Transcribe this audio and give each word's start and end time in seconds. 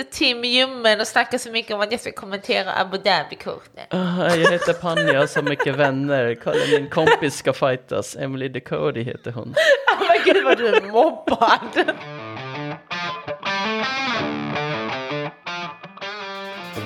heter 0.00 0.12
Tim 0.18 0.44
Ljummen 0.44 1.00
och 1.00 1.06
snackar 1.06 1.38
så 1.38 1.50
mycket 1.50 1.74
om 1.74 1.80
att 1.80 1.92
jag 1.92 2.00
ska 2.00 2.12
kommentera 2.12 2.74
Abu 2.74 2.98
Dhabi-korten. 2.98 3.84
Ah, 3.90 4.36
jag 4.36 4.50
heter 4.52 4.72
Panja, 4.72 5.12
jag 5.12 5.20
har 5.20 5.26
så 5.26 5.42
mycket 5.42 5.76
vänner. 5.76 6.38
Kolla 6.44 6.60
min 6.78 6.90
kompis 6.90 7.34
ska 7.34 7.52
fightas. 7.52 8.16
Emily 8.16 8.48
Decody 8.48 9.02
heter 9.02 9.32
hon. 9.32 9.54
Oh, 10.00 10.06
men 10.08 10.34
gud 10.34 10.44
vad 10.44 10.58
du 10.58 10.66
är 10.66 10.80
mobbad. 10.80 11.94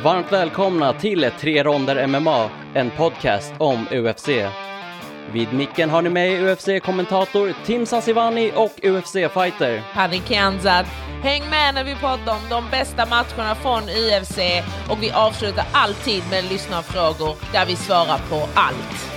Varmt 0.02 0.32
välkomna 0.32 0.92
till 0.92 1.30
Tre 1.40 1.62
Ronder 1.62 2.06
MMA, 2.06 2.50
en 2.74 2.90
podcast 2.90 3.54
om 3.58 3.86
UFC. 3.90 4.28
Vid 5.32 5.52
micken 5.52 5.90
har 5.90 6.02
ni 6.02 6.10
med 6.10 6.42
UFC-kommentator 6.42 7.54
Tim 7.66 7.86
Sassivani 7.86 8.52
och 8.54 8.72
UFC-fighter. 8.82 9.82
Panik 9.94 10.28
Kianzad. 10.28 10.86
Häng 11.22 11.42
med 11.50 11.74
när 11.74 11.84
vi 11.84 11.94
pratar 11.94 12.32
om 12.32 12.40
de 12.50 12.64
bästa 12.70 13.06
matcherna 13.06 13.54
från 13.54 13.82
UFC 13.82 14.38
och 14.90 15.02
vi 15.02 15.10
avslutar 15.10 15.64
alltid 15.72 16.22
med 16.30 16.44
lyssnarfrågor 16.44 17.36
där 17.52 17.66
vi 17.66 17.76
svarar 17.76 18.18
på 18.30 18.48
allt. 18.54 19.10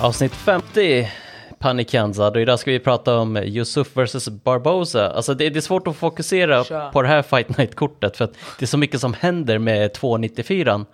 Avsnitt 0.00 0.34
50, 0.34 1.08
Panik 1.58 1.90
Kianzad, 1.90 2.36
och 2.36 2.42
idag 2.42 2.58
ska 2.58 2.70
vi 2.70 2.78
prata 2.78 3.16
om 3.16 3.36
Yusuf 3.36 3.96
vs 3.96 4.28
Barbosa. 4.28 5.10
Alltså 5.10 5.34
det, 5.34 5.50
det 5.50 5.58
är 5.58 5.60
svårt 5.60 5.86
att 5.86 5.96
fokusera 5.96 6.64
Kör. 6.64 6.90
på 6.90 7.02
det 7.02 7.08
här 7.08 7.22
Fight 7.22 7.58
Night-kortet 7.58 8.16
för 8.16 8.24
att 8.24 8.32
det 8.58 8.64
är 8.64 8.66
så 8.66 8.78
mycket 8.78 9.00
som 9.00 9.14
händer 9.14 9.58
med 9.58 9.92
294. 9.92 10.84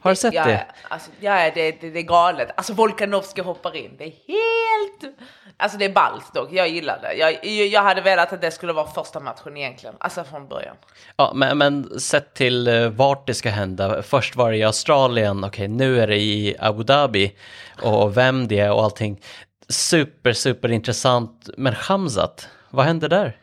Har 0.00 0.10
du 0.10 0.16
sett 0.16 0.34
ja, 0.34 0.44
det? 0.44 0.66
Alltså, 0.88 1.10
ja, 1.20 1.50
det, 1.54 1.70
det, 1.80 1.90
det 1.90 1.98
är 1.98 2.02
galet. 2.02 2.50
Alltså 2.56 2.72
Volkanovski 2.72 3.40
hoppar 3.40 3.76
in. 3.76 3.94
Det 3.98 4.04
är 4.04 4.12
helt... 4.28 5.16
Alltså 5.56 5.78
det 5.78 5.84
är 5.84 5.92
ballt 5.92 6.34
dock. 6.34 6.48
Jag 6.52 6.68
gillar 6.68 6.98
det. 7.02 7.14
Jag, 7.14 7.46
jag, 7.66 7.82
hade 7.82 8.00
velat 8.00 8.32
att 8.32 8.40
det 8.40 8.50
skulle 8.50 8.72
vara 8.72 8.86
första 8.86 9.20
matchen 9.20 9.56
egentligen. 9.56 9.94
Alltså 10.00 10.24
från 10.24 10.48
början. 10.48 10.76
Ja, 11.16 11.32
men, 11.34 11.58
men 11.58 12.00
sett 12.00 12.34
till 12.34 12.68
eh, 12.68 12.88
vart 12.88 13.26
det 13.26 13.34
ska 13.34 13.50
hända. 13.50 14.02
Först 14.02 14.36
var 14.36 14.50
det 14.50 14.56
i 14.56 14.64
Australien, 14.64 15.44
okej 15.44 15.68
nu 15.68 16.00
är 16.00 16.06
det 16.06 16.18
i 16.18 16.56
Abu 16.58 16.82
Dhabi 16.82 17.36
och 17.82 18.16
vem 18.16 18.48
det 18.48 18.58
är 18.60 18.72
och 18.72 18.84
allting. 18.84 19.20
Super, 19.68 20.32
super 20.32 20.70
intressant. 20.72 21.48
Men 21.56 21.74
Hamzat, 21.74 22.48
vad 22.70 22.84
hände 22.86 23.08
där? 23.08 23.36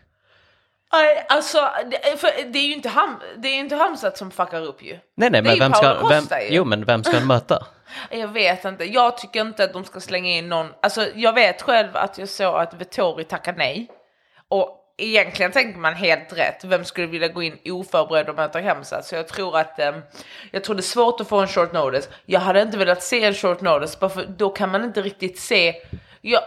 Nej, 0.94 1.26
alltså 1.30 1.70
det, 1.92 2.20
för 2.20 2.52
det 2.52 2.60
är 2.60 2.68
ju 2.68 2.74
inte, 2.74 2.90
ham, 2.90 3.20
det 3.38 3.48
är 3.48 3.56
inte 3.56 3.76
Hamzat 3.76 4.18
som 4.18 4.32
fuckar 4.32 4.62
upp 4.62 4.84
ju. 4.84 5.00
Nej, 5.16 5.30
nej, 5.30 5.42
men 5.42 5.60
vem 5.60 5.74
ska, 5.74 6.08
vem, 6.08 6.24
ju. 6.24 6.48
jo, 6.50 6.66
men 6.66 6.86
vem 6.86 7.04
ska 7.04 7.18
han 7.18 7.28
möta? 7.28 7.66
Jag 8.10 8.28
vet 8.28 8.66
inte. 8.66 8.86
Jag 8.86 9.18
tycker 9.18 9.42
inte 9.42 9.64
att 9.64 9.74
de 9.74 9.86
ska 9.86 10.00
slänga 10.00 10.30
in 10.30 10.50
någon. 10.50 10.74
Alltså 10.82 11.08
jag 11.16 11.34
vet 11.34 11.62
själv 11.62 11.90
att 11.94 12.18
jag 12.18 12.30
såg 12.30 12.56
att 12.56 12.74
Vettori 12.74 13.24
tackade 13.24 13.58
nej. 13.58 13.88
Och 14.50 14.78
egentligen 14.98 15.52
tänker 15.52 15.80
man 15.80 15.94
helt 15.94 16.34
rätt. 16.34 16.64
Vem 16.64 16.86
skulle 16.86 17.08
vilja 17.08 17.28
gå 17.28 17.44
in 17.44 17.58
oförberedd 17.66 18.30
och 18.30 18.36
möta 18.36 18.62
Hamzat? 18.62 19.06
Så 19.06 19.16
jag 19.16 19.28
tror 19.28 19.58
att 19.58 19.80
eh, 19.80 19.96
jag 20.52 20.64
tror 20.64 20.76
det 20.76 20.80
är 20.80 20.84
svårt 20.84 21.22
att 21.22 21.28
få 21.28 21.40
en 21.40 21.48
short 21.48 21.74
notice. 21.74 22.10
Jag 22.26 22.40
hade 22.40 22.62
inte 22.62 22.78
velat 22.78 23.04
se 23.04 23.24
en 23.24 23.34
short 23.34 23.62
notice 23.62 24.00
bara 24.00 24.10
för 24.10 24.26
då 24.38 24.50
kan 24.50 24.72
man 24.72 24.84
inte 24.84 25.02
riktigt 25.02 25.40
se. 25.40 25.76
Ja, 26.22 26.40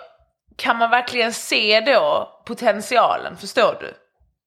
kan 0.57 0.77
man 0.77 0.91
verkligen 0.91 1.33
se 1.33 1.81
då 1.81 2.29
potentialen? 2.47 3.37
Förstår 3.37 3.77
du? 3.81 3.95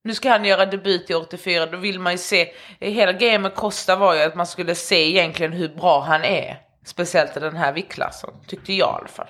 Nu 0.03 0.13
ska 0.13 0.29
han 0.29 0.45
göra 0.45 0.65
debut 0.65 1.09
i 1.09 1.13
84, 1.13 1.65
då 1.65 1.77
vill 1.77 1.99
man 1.99 2.11
ju 2.13 2.17
se, 2.17 2.51
hela 2.79 3.13
grejen 3.13 3.41
med 3.41 3.55
Costa 3.55 3.95
var 3.95 4.15
ju 4.15 4.21
att 4.21 4.35
man 4.35 4.47
skulle 4.47 4.75
se 4.75 5.09
egentligen 5.09 5.53
hur 5.53 5.69
bra 5.69 6.01
han 6.01 6.23
är. 6.23 6.57
Speciellt 6.85 7.37
i 7.37 7.39
den 7.39 7.55
här 7.55 7.73
viktklassen, 7.73 8.29
tyckte 8.47 8.73
jag 8.73 8.89
i 8.89 8.99
alla 8.99 9.07
fall. 9.07 9.27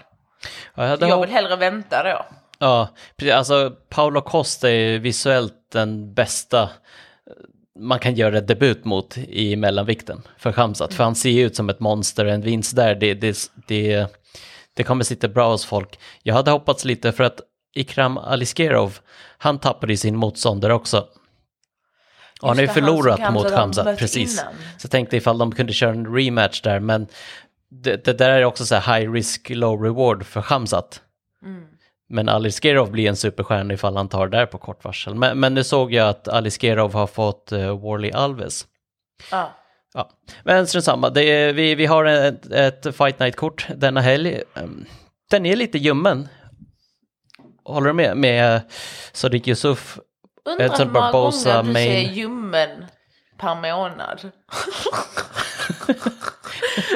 Ja, 0.75 0.87
jag 0.87 1.09
Jag 1.09 1.21
vill 1.21 1.29
hellre 1.29 1.55
vänta 1.55 2.03
då. 2.03 2.25
Ja, 2.59 2.89
precis. 3.17 3.33
Alltså 3.33 3.71
Paolo 3.89 4.21
Costa 4.21 4.69
är 4.69 4.99
visuellt 4.99 5.53
den 5.71 6.13
bästa 6.13 6.69
man 7.79 7.99
kan 7.99 8.15
göra 8.15 8.41
debut 8.41 8.85
mot 8.85 9.17
i 9.17 9.55
mellanvikten 9.55 10.21
för 10.37 10.51
Hamzat. 10.51 10.93
För 10.93 11.03
han 11.03 11.15
ser 11.15 11.29
ju 11.29 11.45
ut 11.45 11.55
som 11.55 11.69
ett 11.69 11.79
monster, 11.79 12.25
en 12.25 12.41
vinst 12.41 12.75
där, 12.75 12.95
det, 12.95 13.13
det, 13.13 13.37
det, 13.67 14.07
det 14.73 14.83
kommer 14.83 15.03
sitta 15.03 15.27
bra 15.27 15.51
hos 15.51 15.65
folk. 15.65 15.99
Jag 16.23 16.35
hade 16.35 16.51
hoppats 16.51 16.85
lite 16.85 17.11
för 17.11 17.23
att 17.23 17.41
Ikram 17.73 18.17
Aliskerov, 18.17 18.99
han 19.37 19.59
tappade 19.59 19.93
ju 19.93 19.97
sin 19.97 20.15
motståndare 20.15 20.73
också. 20.73 21.07
Och 22.41 22.47
han 22.47 22.57
har 22.57 22.61
ju 22.61 22.67
förlorat 22.67 23.33
mot 23.33 23.51
mött 23.51 23.97
precis. 23.97 24.41
innan. 24.41 24.53
Så 24.77 24.85
jag 24.85 24.91
tänkte 24.91 25.17
ifall 25.17 25.37
de 25.37 25.51
kunde 25.55 25.73
köra 25.73 25.91
en 25.91 26.15
rematch 26.15 26.61
där, 26.61 26.79
men 26.79 27.07
det, 27.69 28.05
det 28.05 28.13
där 28.13 28.29
är 28.29 28.45
också 28.45 28.65
så 28.65 28.75
här 28.75 28.99
high 28.99 29.11
risk, 29.11 29.49
low 29.49 29.83
reward 29.83 30.25
för 30.25 30.41
Hamzat. 30.41 31.01
Men 32.09 32.29
Aliskerov 32.29 32.91
blir 32.91 33.09
en 33.09 33.15
superstjärna 33.15 33.73
ifall 33.73 33.97
han 33.97 34.09
tar 34.09 34.27
det 34.27 34.37
där 34.37 34.45
på 34.45 34.57
kort 34.57 34.83
varsel. 34.83 35.15
Men, 35.15 35.39
men 35.39 35.53
nu 35.53 35.63
såg 35.63 35.93
jag 35.93 36.09
att 36.09 36.27
Aliskerov 36.27 36.93
har 36.93 37.07
fått 37.07 37.51
uh, 37.53 37.81
Warley 37.81 38.11
Alves. 38.11 38.65
Ja. 39.31 39.51
Ja, 39.93 40.09
men 40.43 40.67
strunt 40.67 40.85
samma. 40.85 41.09
Det 41.09 41.23
är, 41.23 41.53
vi, 41.53 41.75
vi 41.75 41.85
har 41.85 42.05
ett, 42.05 42.51
ett 42.51 42.95
Fight 42.95 43.19
Night-kort 43.19 43.67
denna 43.75 44.01
helg. 44.01 44.41
Ehm, 44.55 44.85
Den 45.29 45.45
är 45.45 45.55
lite 45.55 45.77
ljummen. 45.77 46.27
Håller 47.65 47.87
du 47.87 47.93
med? 47.93 48.17
Med 48.17 48.61
Sadiq 49.13 49.47
Yusuf, 49.47 49.97
Undrar 50.45 50.65
Edson 50.65 50.87
hur 50.87 50.93
många 50.93 51.11
gånger 51.11 51.63
du 51.63 51.73
säger 51.73 52.09
ljummen 52.11 52.85
per 53.37 53.55
månad. 53.55 54.31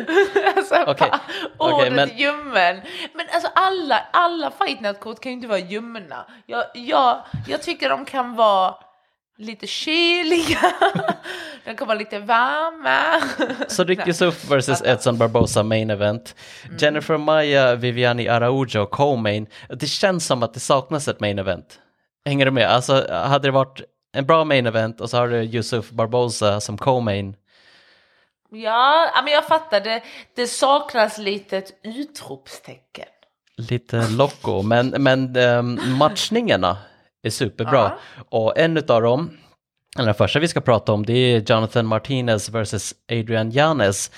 alltså, 0.55 0.75
Okej, 0.88 1.09
pa- 1.09 1.19
ordet 1.57 1.94
men- 1.94 2.17
ljummen. 2.17 2.81
Men 3.13 3.25
alltså 3.33 3.50
alla, 3.55 4.05
alla 4.13 4.51
fightnet-kort 4.51 5.19
kan 5.19 5.31
ju 5.31 5.33
inte 5.35 5.47
vara 5.47 5.59
ljumna. 5.59 6.25
Jag, 6.45 6.63
jag, 6.73 7.22
jag 7.47 7.61
tycker 7.61 7.89
de 7.89 8.05
kan 8.05 8.35
vara 8.35 8.75
lite 9.38 9.68
kyliga, 9.68 10.74
de 11.66 11.75
kan 11.75 11.88
vara 11.88 11.98
lite 11.98 12.20
varma. 12.20 13.22
Sadiq 13.68 14.08
Yusuf 14.08 14.52
vs 14.52 14.81
Edson 14.86 15.18
Barbosa 15.18 15.64
main 15.64 15.90
event. 15.90 16.36
Jennifer 16.80 17.18
Maya, 17.18 17.76
Viviani 17.76 18.28
Araujo, 18.28 18.86
co-main. 18.86 19.47
Det 19.70 19.88
känns 19.88 20.26
som 20.26 20.44
att 20.44 20.53
det 20.53 20.59
saknas 20.59 21.08
ett 21.08 21.20
main 21.20 21.40
event. 21.40 21.80
Hänger 22.26 22.46
du 22.46 22.52
med? 22.52 22.68
Alltså 22.68 23.12
hade 23.12 23.47
det 23.47 23.52
varit 23.52 23.81
en 24.14 24.26
bra 24.26 24.44
main 24.44 24.66
event 24.66 25.02
och 25.02 25.09
så 25.09 25.18
har 25.18 25.28
du 25.28 25.44
Yusuf 25.44 25.90
Barbosa 25.90 26.62
som 26.62 26.78
co-main. 26.78 27.36
Ja, 28.50 29.22
men 29.24 29.34
jag 29.34 29.47
fattar. 29.47 29.80
Det, 29.80 30.03
det 30.36 30.47
saknas 30.47 31.18
lite 31.18 31.58
ett 31.58 31.72
utropstecken. 31.84 33.06
Lite 33.58 34.08
loco, 34.09 34.62
men, 34.62 34.88
men 34.90 35.36
ehm, 35.36 35.80
matchningarna 35.97 36.78
är 37.23 37.29
superbra. 37.29 37.97
Och 38.29 38.57
en 38.57 38.78
utav 38.78 39.01
dem, 39.01 39.38
eller 39.95 40.05
den 40.05 40.16
första 40.16 40.39
vi 40.39 40.47
ska 40.47 40.61
prata 40.61 40.94
om, 40.94 41.05
det 41.05 41.13
är 41.13 41.51
Jonathan 41.51 41.85
Martinez 41.85 42.50
vs 42.50 42.94
Adrian 43.11 43.51
Yanes. 43.51 44.11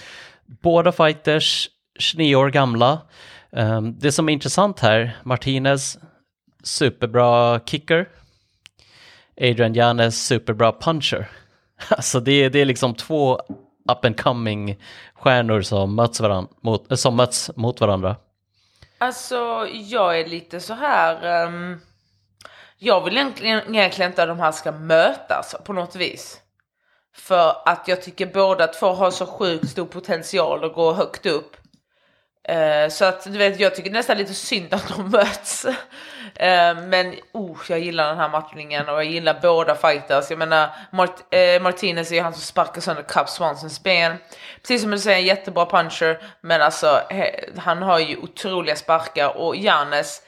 Båda 0.45 0.91
fighters, 0.91 1.69
29 1.99 2.35
år 2.35 2.49
gamla. 2.49 3.01
Ehm, 3.51 3.99
det 3.99 4.11
som 4.11 4.29
är 4.29 4.33
intressant 4.33 4.79
här, 4.79 5.17
Martinez, 5.23 5.97
superbra 6.63 7.59
kicker. 7.59 8.09
Adrian 9.41 9.75
Yanes, 9.75 10.25
superbra 10.27 10.71
puncher. 10.71 11.29
Alltså 11.89 12.19
det 12.19 12.31
är, 12.31 12.49
det 12.49 12.59
är 12.59 12.66
liksom 12.66 12.95
två 12.95 13.39
up 13.91 14.05
and 14.05 14.21
coming 14.21 14.77
stjärnor 15.13 15.61
som 15.61 15.95
möts, 15.95 16.19
varann, 16.19 16.47
mot, 16.61 16.99
som 16.99 17.16
möts 17.16 17.51
mot 17.55 17.81
varandra. 17.81 18.16
Alltså, 18.97 19.67
jag 19.71 20.19
är 20.19 20.27
lite 20.27 20.59
så 20.59 20.73
här... 20.73 21.43
ehm, 21.45 21.79
jag 22.79 23.03
vill 23.03 23.17
egentligen, 23.17 23.75
egentligen 23.75 24.12
inte 24.12 24.23
att 24.23 24.29
de 24.29 24.40
här 24.40 24.51
ska 24.51 24.72
mötas 24.72 25.56
på 25.66 25.73
något 25.73 25.95
vis. 25.95 26.38
För 27.16 27.56
att 27.66 27.88
jag 27.88 28.01
tycker 28.01 28.25
båda 28.25 28.67
två 28.67 28.88
har 28.94 29.12
så 29.12 29.25
sjukt 29.25 29.69
stor 29.69 29.85
potential 29.85 30.63
att 30.66 30.73
gå 30.73 30.94
högt 30.94 31.25
upp. 31.25 31.56
Eh, 32.44 32.90
så 32.90 33.06
att 33.06 33.23
du 33.23 33.38
vet, 33.38 33.59
jag 33.59 33.75
tycker 33.75 33.91
nästan 33.91 34.17
lite 34.17 34.34
synd 34.34 34.73
att 34.73 34.88
de 34.95 35.09
möts. 35.12 35.66
Eh, 36.35 36.75
men 36.78 37.16
oh, 37.34 37.57
jag 37.69 37.79
gillar 37.79 38.07
den 38.07 38.17
här 38.17 38.29
matchningen 38.29 38.90
och 38.90 38.96
jag 38.96 39.06
gillar 39.06 39.40
båda 39.41 39.75
fighters. 39.75 40.29
Jag 40.29 40.40
menar, 40.40 40.70
Mart- 40.91 41.34
eh, 41.35 41.61
Martinez 41.61 42.11
är 42.11 42.16
ju 42.16 42.22
han 42.22 42.34
som 42.34 42.41
sparkar 42.41 42.81
sönder 42.81 43.03
Cup 43.03 43.29
Swansons 43.29 43.84
ben. 43.84 44.17
Precis 44.61 44.81
som 44.81 44.91
du 44.91 44.99
säger, 44.99 45.17
en 45.20 45.26
jättebra 45.26 45.66
puncher. 45.66 46.22
Men 46.41 46.61
alltså, 46.61 47.02
he- 47.09 47.59
han 47.59 47.81
har 47.81 47.99
ju 47.99 48.17
otroliga 48.17 48.76
sparkar 48.76 49.37
och 49.37 49.55
Janes 49.55 50.22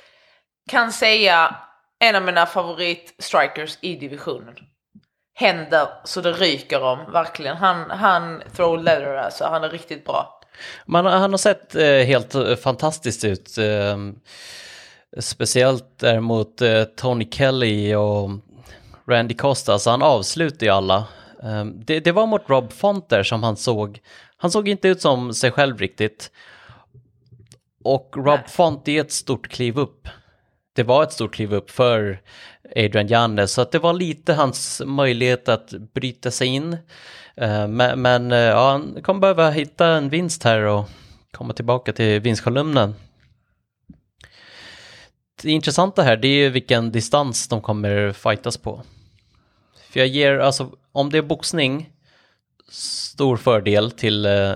kan 0.70 0.92
säga 0.92 1.56
en 2.02 2.16
av 2.16 2.24
mina 2.24 2.46
favorit-strikers 2.46 3.78
i 3.82 3.96
divisionen. 3.96 4.56
Händer 5.34 5.88
så 6.04 6.22
det 6.22 6.32
ryker 6.32 6.84
om, 6.84 7.12
verkligen. 7.12 7.58
Han, 7.58 7.92
han 7.92 8.42
throw 8.56 8.84
leather 8.84 9.16
alltså, 9.16 9.46
han 9.46 9.64
är 9.64 9.70
riktigt 9.70 10.06
bra. 10.06 10.40
Man, 10.86 11.06
han 11.06 11.32
har 11.32 11.38
sett 11.38 11.76
eh, 11.76 11.86
helt 11.86 12.36
eh, 12.36 12.56
fantastiskt 12.56 13.24
ut. 13.24 13.58
Eh, 13.58 13.98
speciellt 15.20 16.00
där 16.00 16.20
mot 16.20 16.62
eh, 16.62 16.84
Tony 16.84 17.28
Kelly 17.32 17.96
och 17.96 18.30
Randy 19.08 19.36
Costa, 19.36 19.80
så 19.80 19.90
han 19.90 20.02
avslutar 20.02 20.66
ju 20.66 20.72
alla. 20.72 20.98
Eh, 21.44 21.66
det, 21.66 22.00
det 22.00 22.12
var 22.12 22.28
mot 22.28 22.50
Rob 22.50 22.74
Fonter 22.74 23.24
som 23.24 23.44
han 23.44 23.58
såg, 23.58 24.00
han 24.38 24.52
såg 24.52 24.68
inte 24.68 24.88
ut 24.88 25.02
som 25.02 25.34
sig 25.34 25.52
själv 25.52 25.78
riktigt. 25.78 26.32
Och 27.84 28.14
Rob 28.16 28.40
Nej. 28.40 28.50
Font 28.50 28.88
är 28.88 29.02
ett 29.02 29.12
stort 29.12 29.48
kliv 29.48 29.80
upp 29.80 30.08
det 30.74 30.84
var 30.84 31.04
ett 31.04 31.14
stort 31.14 31.34
kliv 31.34 31.54
upp 31.54 31.72
för 31.72 32.22
Adrian 32.76 33.08
Jannes, 33.08 33.52
så 33.52 33.62
att 33.62 33.72
det 33.72 33.80
var 33.80 33.94
lite 33.94 34.34
hans 34.34 34.82
möjlighet 34.86 35.50
att 35.50 35.70
bryta 35.94 36.32
sig 36.32 36.48
in. 36.48 36.78
Eh, 37.36 37.68
men, 37.68 38.02
men 38.02 38.32
ja, 38.32 38.72
han 38.72 39.02
kommer 39.04 39.20
behöva 39.20 39.50
hitta 39.50 39.88
en 39.88 40.10
vinst 40.10 40.44
här 40.44 40.62
och 40.62 40.90
komma 41.32 41.54
tillbaka 41.54 41.94
till 41.94 42.20
vinstkolumnen. 42.20 42.96
Det 45.42 45.52
intressanta 45.52 46.04
här 46.04 46.18
det 46.18 46.28
är 46.28 46.44
ju 46.44 46.50
vilken 46.50 46.92
distans 46.92 47.48
de 47.48 47.62
kommer 47.62 48.12
fightas 48.14 48.58
på. 48.58 48.84
För 49.90 50.00
jag 50.00 50.08
ger, 50.08 50.38
alltså 50.38 50.70
om 50.92 51.10
det 51.10 51.18
är 51.18 51.22
boxning, 51.22 51.90
stor 52.70 53.38
fördel 53.38 53.92
till 53.92 54.26
eh, 54.26 54.54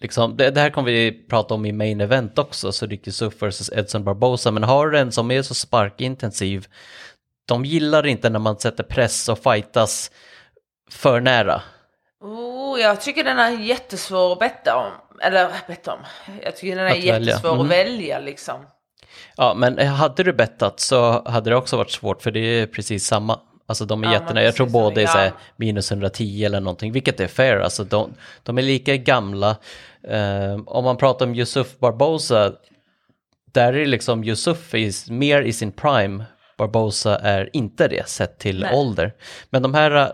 Liksom, 0.00 0.36
det, 0.36 0.50
det, 0.50 0.60
här 0.60 0.70
kommer 0.70 0.90
vi 0.90 1.26
prata 1.28 1.54
om 1.54 1.66
i 1.66 1.72
main 1.72 2.00
event 2.00 2.38
också, 2.38 2.72
så 2.72 2.86
Ricky 2.86 3.10
Suff 3.10 3.42
vs 3.42 3.70
Edson 3.72 4.04
Barbosa, 4.04 4.50
men 4.50 4.62
har 4.62 4.90
du 4.90 4.98
en 4.98 5.12
som 5.12 5.30
är 5.30 5.42
så 5.42 5.54
sparkintensiv, 5.54 6.66
de 7.48 7.64
gillar 7.64 8.06
inte 8.06 8.30
när 8.30 8.38
man 8.38 8.58
sätter 8.58 8.84
press 8.84 9.28
och 9.28 9.38
fightas 9.38 10.10
för 10.90 11.20
nära. 11.20 11.62
Oh, 12.20 12.80
jag 12.80 13.00
tycker 13.00 13.24
den 13.24 13.38
är 13.38 13.50
jättesvår 13.50 14.32
att 14.32 14.38
betta 14.38 14.76
om. 14.76 14.92
Eller 15.20 15.50
betta 15.66 15.92
om. 15.92 16.00
Jag 16.42 16.56
tycker 16.56 16.76
den 16.76 16.86
är 16.86 16.90
att 16.90 16.98
jättesvår 16.98 17.50
välja. 17.50 17.52
Mm. 17.52 17.60
att 17.60 17.70
välja 17.70 18.18
liksom. 18.18 18.66
Ja, 19.36 19.54
men 19.56 19.78
hade 19.78 20.22
du 20.22 20.32
bettat 20.32 20.80
så 20.80 21.28
hade 21.28 21.50
det 21.50 21.56
också 21.56 21.76
varit 21.76 21.90
svårt 21.90 22.22
för 22.22 22.30
det 22.30 22.40
är 22.40 22.66
precis 22.66 23.06
samma. 23.06 23.40
Alltså 23.68 23.84
de 23.84 24.04
är 24.04 24.06
ja, 24.06 24.12
jättenära, 24.12 24.44
jag 24.44 24.54
tror 24.54 24.66
båda 24.66 25.00
är 25.00 25.24
ja. 25.24 25.30
minus 25.56 25.92
110 25.92 26.44
eller 26.44 26.60
någonting, 26.60 26.92
vilket 26.92 27.20
är 27.20 27.26
fair. 27.26 27.56
Alltså 27.56 27.84
de, 27.84 28.14
de 28.42 28.58
är 28.58 28.62
lika 28.62 28.96
gamla. 28.96 29.56
Uh, 30.10 30.62
om 30.66 30.84
man 30.84 30.96
pratar 30.96 31.26
om 31.26 31.34
Yusuf 31.34 31.78
Barbosa, 31.78 32.52
där 33.52 33.72
är 33.72 33.86
liksom 33.86 34.24
Yusuf 34.24 34.74
är 34.74 35.12
mer 35.12 35.42
i 35.42 35.52
sin 35.52 35.72
prime, 35.72 36.24
Barbosa 36.58 37.18
är 37.18 37.50
inte 37.52 37.88
det 37.88 38.08
sett 38.08 38.38
till 38.38 38.60
Nej. 38.60 38.74
ålder. 38.74 39.12
Men 39.50 39.62
de 39.62 39.74
här 39.74 39.96
uh, 39.96 40.08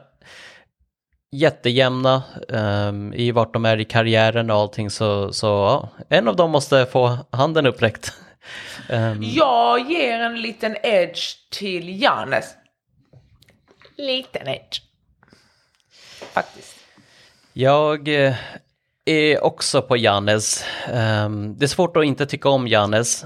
jättejämna 1.33 2.23
um, 2.49 3.15
i 3.15 3.31
vart 3.31 3.53
de 3.53 3.65
är 3.65 3.81
i 3.81 3.85
karriären 3.85 4.51
och 4.51 4.56
allting 4.56 4.91
så, 4.91 5.33
så 5.33 5.47
ja, 5.47 5.89
en 6.09 6.29
av 6.29 6.37
dem 6.37 6.51
måste 6.51 6.87
få 6.87 7.19
handen 7.31 7.67
uppräckt. 7.67 8.12
um, 8.91 9.19
jag 9.23 9.91
ger 9.91 10.21
en 10.21 10.43
liten 10.43 10.77
edge 10.83 11.51
till 11.51 12.03
Janes 12.03 12.55
liten 13.96 14.49
edge. 14.49 14.81
Faktiskt. 16.32 16.76
Jag 17.52 18.08
eh, 18.08 18.35
är 19.05 19.44
också 19.44 19.82
på 19.82 19.96
Jannes. 19.96 20.64
Ehm, 20.93 21.58
det 21.58 21.64
är 21.64 21.69
svårt 21.69 21.96
att 21.96 22.05
inte 22.05 22.26
tycka 22.26 22.49
om 22.49 22.69
Jannes. 22.69 23.25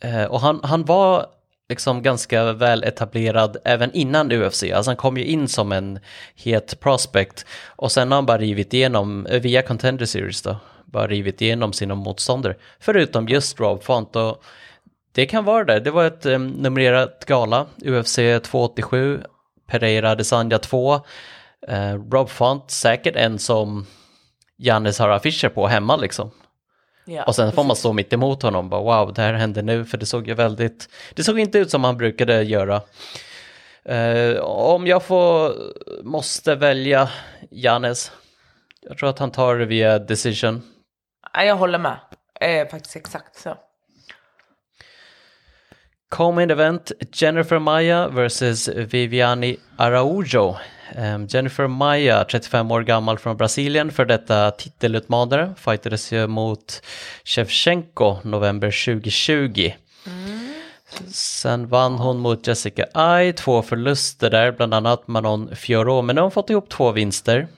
Eh, 0.00 0.24
och 0.24 0.40
han, 0.40 0.60
han 0.62 0.84
var 0.84 1.26
liksom 1.68 2.02
ganska 2.02 2.52
väl 2.52 2.84
etablerad 2.84 3.56
även 3.64 3.92
innan 3.92 4.32
UFC. 4.32 4.62
Alltså 4.62 4.90
han 4.90 4.96
kom 4.96 5.16
ju 5.16 5.24
in 5.24 5.48
som 5.48 5.72
en 5.72 6.00
het 6.34 6.80
prospect 6.80 7.46
och 7.66 7.92
sen 7.92 8.10
har 8.10 8.16
han 8.16 8.26
bara 8.26 8.38
rivit 8.38 8.74
igenom, 8.74 9.26
eh, 9.26 9.40
via 9.40 9.62
Contender 9.62 10.06
Series 10.06 10.42
då, 10.42 10.56
bara 10.84 11.06
rivit 11.06 11.42
igenom 11.42 11.72
sina 11.72 11.94
motståndare. 11.94 12.56
Förutom 12.80 13.28
just 13.28 13.60
Rob 13.60 13.82
Font 13.82 14.16
och 14.16 14.42
det 15.12 15.26
kan 15.26 15.44
vara 15.44 15.64
det. 15.64 15.80
Det 15.80 15.90
var 15.90 16.04
ett 16.04 16.26
um, 16.26 16.48
numrerat 16.48 17.24
gala, 17.26 17.66
UFC 17.84 18.16
287 18.42 19.22
Pereira 19.70 20.10
Adesanya 20.10 20.58
2. 20.58 21.00
Eh, 21.68 21.94
Rob 22.12 22.28
Font, 22.28 22.70
säkert 22.70 23.16
en 23.16 23.38
som 23.38 23.86
Jannis 24.58 24.98
har 24.98 25.08
affischer 25.08 25.48
på 25.48 25.66
hemma 25.66 25.96
liksom. 25.96 26.30
Ja, 27.04 27.24
och 27.24 27.34
sen 27.34 27.52
får 27.52 27.64
man 27.64 27.76
stå 27.76 27.92
mitt 27.92 28.12
emot 28.12 28.42
honom 28.42 28.68
bara 28.68 28.82
wow, 28.82 29.14
det 29.14 29.22
här 29.22 29.32
hände 29.32 29.62
nu, 29.62 29.84
för 29.84 29.98
det 29.98 30.06
såg 30.06 30.28
ju 30.28 30.34
väldigt, 30.34 30.88
det 31.14 31.24
såg 31.24 31.38
inte 31.38 31.58
ut 31.58 31.70
som 31.70 31.84
han 31.84 31.96
brukade 31.96 32.42
göra. 32.42 32.82
Uh, 33.90 34.40
om 34.40 34.86
jag 34.86 35.02
får, 35.02 35.54
måste 36.02 36.54
välja 36.54 37.08
Jannes, 37.50 38.12
jag 38.80 38.98
tror 38.98 39.08
att 39.08 39.18
han 39.18 39.30
tar 39.30 39.56
det 39.56 39.66
via 39.66 39.98
decision. 39.98 40.62
Jag 41.34 41.56
håller 41.56 41.78
med, 41.78 41.96
eh, 42.40 42.68
faktiskt 42.68 42.96
exakt 42.96 43.36
så. 43.36 43.56
Co-main 46.10 46.50
event 46.50 46.92
Jennifer 47.12 47.58
Maya 47.58 48.08
vs 48.08 48.68
Viviani 48.68 49.56
Araujo. 49.76 50.56
Um, 50.96 51.26
Jennifer 51.26 51.66
Maya, 51.66 52.24
35 52.24 52.72
år 52.72 52.80
gammal 52.82 53.18
från 53.18 53.36
Brasilien, 53.36 53.90
för 53.90 54.04
detta 54.04 54.50
titelutmanare, 54.50 55.54
fightades 55.56 56.12
ju 56.12 56.26
mot 56.26 56.82
Shevchenko 57.24 58.16
november 58.22 58.84
2020. 58.86 59.72
Mm. 60.06 60.54
Sen 61.12 61.68
vann 61.68 61.94
hon 61.98 62.18
mot 62.18 62.46
Jessica 62.46 62.86
Ai, 62.94 63.32
två 63.32 63.62
förluster 63.62 64.30
där, 64.30 64.52
bland 64.52 64.74
annat 64.74 65.08
Manon 65.08 65.56
Fioro, 65.56 66.02
men 66.02 66.16
nu 66.16 66.20
har 66.20 66.24
hon 66.24 66.32
fått 66.32 66.50
ihop 66.50 66.68
två 66.68 66.90
vinster. 66.92 67.48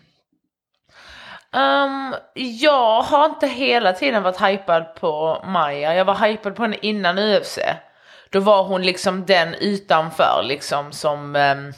Um, 1.55 2.15
jag 2.35 3.03
har 3.03 3.27
inte 3.27 3.47
hela 3.47 3.93
tiden 3.93 4.23
varit 4.23 4.43
hypad 4.43 4.95
på 5.01 5.43
Maya. 5.47 5.95
jag 5.95 6.05
var 6.05 6.15
hypad 6.15 6.57
på 6.57 6.63
henne 6.63 6.77
innan 6.83 7.19
UFC. 7.19 7.59
Då 8.33 8.41
var 8.41 8.65
hon 8.65 8.83
liksom 8.83 9.27
den 9.27 9.55
utanför 9.55 10.43
liksom 10.45 10.93
som 10.93 11.37
um, 11.37 11.73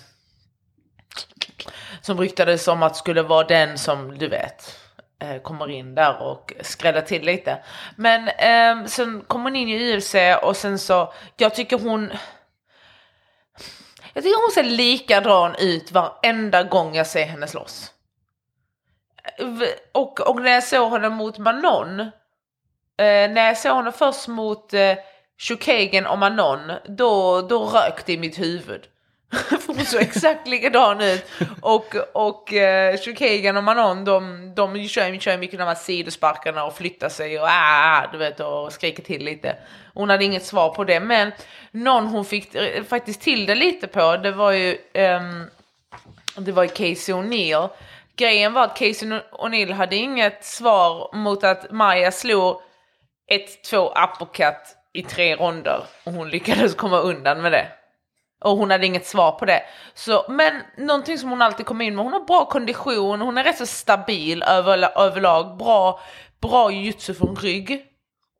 som 2.01 2.21
ryktades 2.21 2.69
om 2.69 2.83
att 2.83 2.97
skulle 2.97 3.23
vara 3.23 3.47
den 3.47 3.79
som 3.79 4.19
du 4.19 4.29
vet 4.29 4.79
eh, 5.19 5.43
kommer 5.43 5.71
in 5.71 5.95
där 5.95 6.23
och 6.23 6.53
skräddar 6.61 7.01
till 7.01 7.23
lite. 7.25 7.65
Men 7.97 8.29
eh, 8.29 8.87
sen 8.87 9.25
kom 9.27 9.43
hon 9.43 9.57
in 9.57 9.69
i 9.69 9.97
UFC 9.97 10.15
och 10.43 10.57
sen 10.57 10.79
så, 10.79 11.13
jag 11.37 11.55
tycker 11.55 11.79
hon 11.79 12.13
jag 14.13 14.25
tycker 14.25 14.43
hon 14.43 14.55
ser 14.55 14.77
likadan 14.77 15.55
ut 15.59 15.93
varenda 15.93 16.63
gång 16.63 16.95
jag 16.95 17.07
ser 17.07 17.27
henne 17.27 17.47
slåss. 17.47 17.93
Eh, 19.39 19.69
och, 19.93 20.21
och 20.21 20.43
när 20.43 20.51
jag 20.51 20.65
såg 20.65 20.93
henne 20.93 21.09
mot 21.09 21.39
Manon, 21.39 22.01
eh, 22.01 22.11
när 23.31 23.47
jag 23.47 23.59
såg 23.59 23.77
henne 23.77 23.93
först 23.93 24.29
mot 24.29 24.75
eh, 24.75 24.95
Chukagan 25.39 26.07
om 26.07 26.23
Anon, 26.23 26.73
då, 26.89 27.43
då 27.43 27.65
rök 27.65 28.07
det 28.07 28.13
i 28.13 28.19
mitt 28.19 28.39
huvud. 28.39 28.87
För 29.49 29.75
hon 29.75 29.85
såg 29.85 30.01
exakt 30.01 30.49
likadan 30.49 31.01
ut. 31.01 31.25
Och, 31.61 31.95
och 32.13 32.53
eh, 32.53 32.95
uh, 32.95 33.01
Chukagan 33.01 33.57
och 33.57 33.65
Manon, 33.65 34.05
de, 34.05 34.53
de 34.55 34.89
kör, 34.89 35.19
kör 35.19 35.39
mycket 35.39 35.59
de 35.59 35.65
här 35.65 35.75
sidosparkarna 35.75 36.65
och 36.65 36.77
flyttar 36.77 37.09
sig 37.09 37.41
och 37.41 37.47
ah, 37.47 37.51
ah, 37.51 38.03
ah, 38.03 38.13
du 38.13 38.19
vet 38.19 38.41
och 38.41 38.73
skriker 38.73 39.03
till 39.03 39.25
lite. 39.25 39.57
Hon 39.95 40.11
hade 40.11 40.25
inget 40.25 40.45
svar 40.45 40.75
på 40.75 40.85
det, 40.85 41.01
men 41.01 41.33
någon 41.71 42.07
hon 42.07 42.25
fick 42.25 42.55
eh, 42.55 42.85
faktiskt 42.85 43.21
till 43.21 43.47
det 43.47 43.55
lite 43.55 43.87
på, 43.87 44.17
det 44.17 44.33
var 44.33 44.53
ju 44.53 44.79
um, 44.95 45.51
det 46.37 46.53
var 46.53 46.63
ju 46.63 46.69
Casey 46.69 47.15
O'Neill. 47.15 47.69
Grejen 48.17 48.53
var 48.53 48.65
att 48.65 48.79
Casey 48.79 49.21
O'Neill 49.33 49.73
hade 49.73 49.97
inget 49.97 50.45
svar 50.45 51.17
mot 51.17 51.45
att 51.45 51.71
Maja 51.71 52.13
slog 52.13 52.61
ett, 53.31 53.65
två 53.65 53.89
uppercut 53.89 54.77
i 54.95 55.03
tre 55.03 55.37
ronder 55.37 55.85
och 56.05 56.13
hon 56.13 56.29
lyckades 56.29 56.75
komma 56.75 56.99
undan 56.99 57.43
med 57.43 57.53
det. 57.53 57.69
Och 58.41 58.57
hon 58.57 58.71
hade 58.71 58.87
inget 58.87 59.07
svar 59.07 59.33
på 59.33 59.45
det. 59.45 59.63
Så, 59.95 60.27
men 60.29 60.63
någonting 60.77 61.19
som 61.19 61.31
hon 61.31 61.43
alltid 61.43 61.67
kommer 61.67 61.85
in 61.85 61.97
med, 61.97 62.05
hon 62.05 62.13
har 62.13 62.21
bra 62.21 62.45
kondition, 62.45 63.21
hon 63.21 63.39
är 63.39 63.45
rätt 63.45 63.59
så 63.59 63.67
stabil 63.67 64.43
över, 64.43 64.99
överlag, 64.99 65.57
bra, 65.57 66.01
bra 66.41 66.73
jutsu 66.73 67.15
från 67.15 67.37
rygg, 67.37 67.85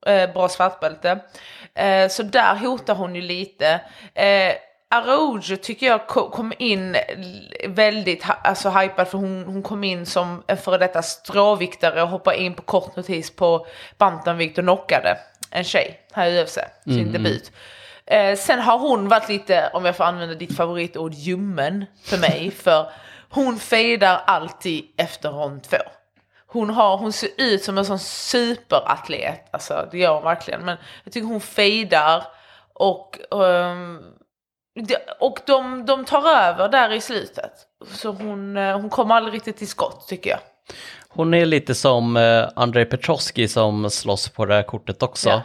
eh, 0.07 0.33
bra 0.33 0.49
svartbälte. 0.49 1.19
Eh, 1.75 2.09
så 2.09 2.23
där 2.23 2.55
hotar 2.55 2.95
hon 2.95 3.15
ju 3.15 3.21
lite. 3.21 3.81
Eh, 4.15 4.55
Araujo 4.95 5.57
tycker 5.57 5.87
jag 5.87 6.07
kom 6.07 6.53
in 6.59 6.97
väldigt 7.69 8.25
alltså, 8.43 8.71
hypad 8.71 9.09
för 9.09 9.19
hon, 9.19 9.45
hon 9.45 9.63
kom 9.63 9.85
in 9.85 10.07
som 10.07 10.43
en 10.47 10.57
före 10.57 10.79
detta 10.79 11.03
stråviktare 11.03 12.03
och 12.03 12.09
hoppade 12.09 12.37
in 12.37 12.55
på 12.55 12.63
kort 12.63 12.97
notis 12.97 13.37
på 13.37 13.67
bantamvikt 13.99 14.59
och 14.59 14.65
knockade 14.65 15.19
en 15.55 15.65
tjej 15.65 16.01
här 16.13 16.31
i 16.31 16.43
UFC, 16.43 16.59
sin 16.85 16.99
mm. 16.99 17.13
debut. 17.13 17.53
Eh, 18.07 18.37
sen 18.37 18.61
har 18.61 18.79
hon 18.79 19.09
varit 19.09 19.29
lite, 19.29 19.71
om 19.73 19.85
jag 19.85 19.97
får 19.97 20.05
använda 20.05 20.35
ditt 20.35 20.57
favoritord, 20.57 21.15
ljummen 21.15 21.85
för 22.05 22.19
mig. 22.19 22.51
för 22.57 22.91
hon 23.31 23.59
fejdar 23.59 24.23
alltid 24.27 24.85
efter 24.97 25.31
rond 25.31 25.63
två. 25.63 25.77
Hon, 26.47 26.71
har, 26.71 26.97
hon 26.97 27.13
ser 27.13 27.29
ut 27.37 27.65
som 27.65 27.79
en 27.79 27.85
sån 27.85 27.99
superatlet, 27.99 29.49
alltså 29.51 29.89
det 29.91 29.99
gör 29.99 30.15
hon 30.15 30.25
verkligen. 30.25 30.65
Men 30.65 30.77
jag 31.05 31.13
tycker 31.13 31.27
hon 31.27 31.41
fejdar 31.41 32.25
och, 32.73 33.19
um, 33.31 34.03
och 35.21 35.39
de, 35.47 35.87
de 35.87 36.05
tar 36.05 36.29
över 36.29 36.69
där 36.69 36.93
i 36.93 37.01
slutet. 37.01 37.53
Så 37.87 38.11
hon, 38.11 38.57
eh, 38.57 38.81
hon 38.81 38.91
kommer 38.91 39.15
aldrig 39.15 39.35
riktigt 39.35 39.57
till 39.57 39.69
skott 39.69 40.09
tycker 40.09 40.31
jag. 40.31 40.41
Hon 41.15 41.35
är 41.35 41.47
lite 41.47 41.75
som 41.75 42.17
eh, 42.17 42.49
Andrei 42.57 42.85
Petroski 42.85 43.49
som 43.49 43.91
slåss 43.91 44.29
på 44.29 44.47
det 44.47 44.55
här 44.55 44.63
kortet 44.63 45.03
också. 45.03 45.29
Ja. 45.29 45.43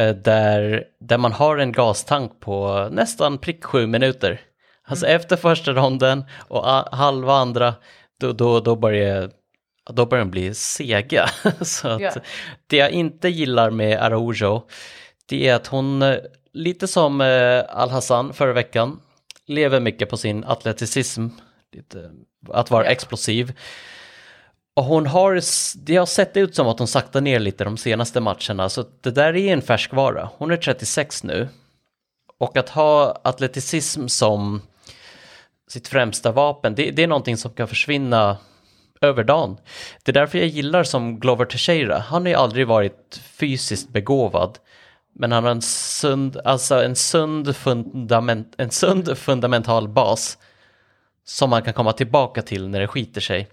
Eh, 0.00 0.14
där, 0.14 0.84
där 1.00 1.18
man 1.18 1.32
har 1.32 1.56
en 1.56 1.72
gastank 1.72 2.40
på 2.40 2.88
nästan 2.92 3.38
prick 3.38 3.64
sju 3.64 3.86
minuter. 3.86 4.40
Alltså 4.86 5.06
mm. 5.06 5.16
efter 5.16 5.36
första 5.36 5.72
ronden 5.72 6.24
och 6.48 6.64
halva 6.92 7.34
andra, 7.34 7.74
då, 8.20 8.32
då, 8.32 8.60
då 8.60 8.76
börjar 8.76 9.30
då 9.92 10.06
börjar 10.06 10.24
de 10.24 10.30
bli 10.30 10.54
sega. 10.54 11.28
Så 11.60 11.88
att 11.88 12.00
ja. 12.00 12.12
Det 12.66 12.76
jag 12.76 12.90
inte 12.90 13.28
gillar 13.28 13.70
med 13.70 13.98
Araujo, 13.98 14.62
det 15.26 15.48
är 15.48 15.54
att 15.54 15.66
hon, 15.66 16.16
lite 16.52 16.88
som 16.88 17.20
eh, 17.20 17.62
Al-Hassan 17.68 18.32
förra 18.32 18.52
veckan, 18.52 19.00
lever 19.46 19.80
mycket 19.80 20.10
på 20.10 20.16
sin 20.16 20.44
atleticism, 20.44 21.28
lite, 21.72 22.10
att 22.48 22.70
vara 22.70 22.84
Ja. 22.84 22.90
explosiv. 22.90 23.52
Och 24.74 24.84
hon 24.84 25.06
har, 25.06 25.40
det 25.84 25.96
har 25.96 26.06
sett 26.06 26.36
ut 26.36 26.54
som 26.54 26.68
att 26.68 26.78
hon 26.78 26.88
saktar 26.88 27.20
ner 27.20 27.38
lite 27.38 27.64
de 27.64 27.76
senaste 27.76 28.20
matcherna, 28.20 28.68
så 28.68 28.84
det 29.00 29.10
där 29.10 29.36
är 29.36 29.52
en 29.52 29.62
färskvara. 29.62 30.30
Hon 30.36 30.50
är 30.50 30.56
36 30.56 31.24
nu. 31.24 31.48
Och 32.38 32.56
att 32.56 32.68
ha 32.68 33.20
atleticism 33.24 34.06
som 34.06 34.62
sitt 35.68 35.88
främsta 35.88 36.32
vapen, 36.32 36.74
det, 36.74 36.90
det 36.90 37.02
är 37.02 37.06
någonting 37.06 37.36
som 37.36 37.50
kan 37.50 37.68
försvinna 37.68 38.36
över 39.00 39.24
dagen. 39.24 39.56
Det 40.02 40.10
är 40.10 40.12
därför 40.12 40.38
jag 40.38 40.46
gillar 40.46 40.84
som 40.84 41.20
Glover 41.20 41.44
Teixeira. 41.44 41.98
Han 41.98 42.22
har 42.22 42.28
ju 42.28 42.34
aldrig 42.34 42.66
varit 42.66 43.20
fysiskt 43.22 43.88
begåvad. 43.88 44.58
Men 45.14 45.32
han 45.32 45.44
har 45.44 45.50
en 45.50 45.62
sund, 45.62 46.40
alltså 46.44 46.84
en 46.84 46.96
sund, 46.96 47.56
fundament, 47.56 48.54
en 48.56 48.70
sund 48.70 49.18
fundamental 49.18 49.88
bas 49.88 50.38
som 51.24 51.50
man 51.50 51.62
kan 51.62 51.74
komma 51.74 51.92
tillbaka 51.92 52.42
till 52.42 52.68
när 52.68 52.80
det 52.80 52.88
skiter 52.88 53.20
sig. 53.20 53.48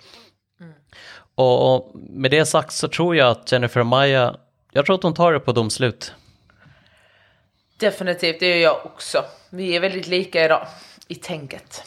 Och, 1.41 1.75
och 1.75 1.91
med 1.95 2.31
det 2.31 2.45
sagt 2.45 2.74
så 2.74 2.88
tror 2.88 3.15
jag 3.15 3.29
att 3.29 3.51
Jennifer 3.51 3.83
Maya, 3.83 4.36
jag 4.71 4.86
tror 4.86 4.95
att 4.95 5.03
hon 5.03 5.13
tar 5.13 5.33
det 5.33 5.39
på 5.39 5.51
domslut. 5.51 6.13
Definitivt, 7.77 8.39
det 8.39 8.50
gör 8.50 8.57
jag 8.57 8.86
också. 8.86 9.25
Vi 9.50 9.75
är 9.75 9.79
väldigt 9.79 10.07
lika 10.07 10.45
idag 10.45 10.67
i 11.07 11.15
tänket. 11.15 11.83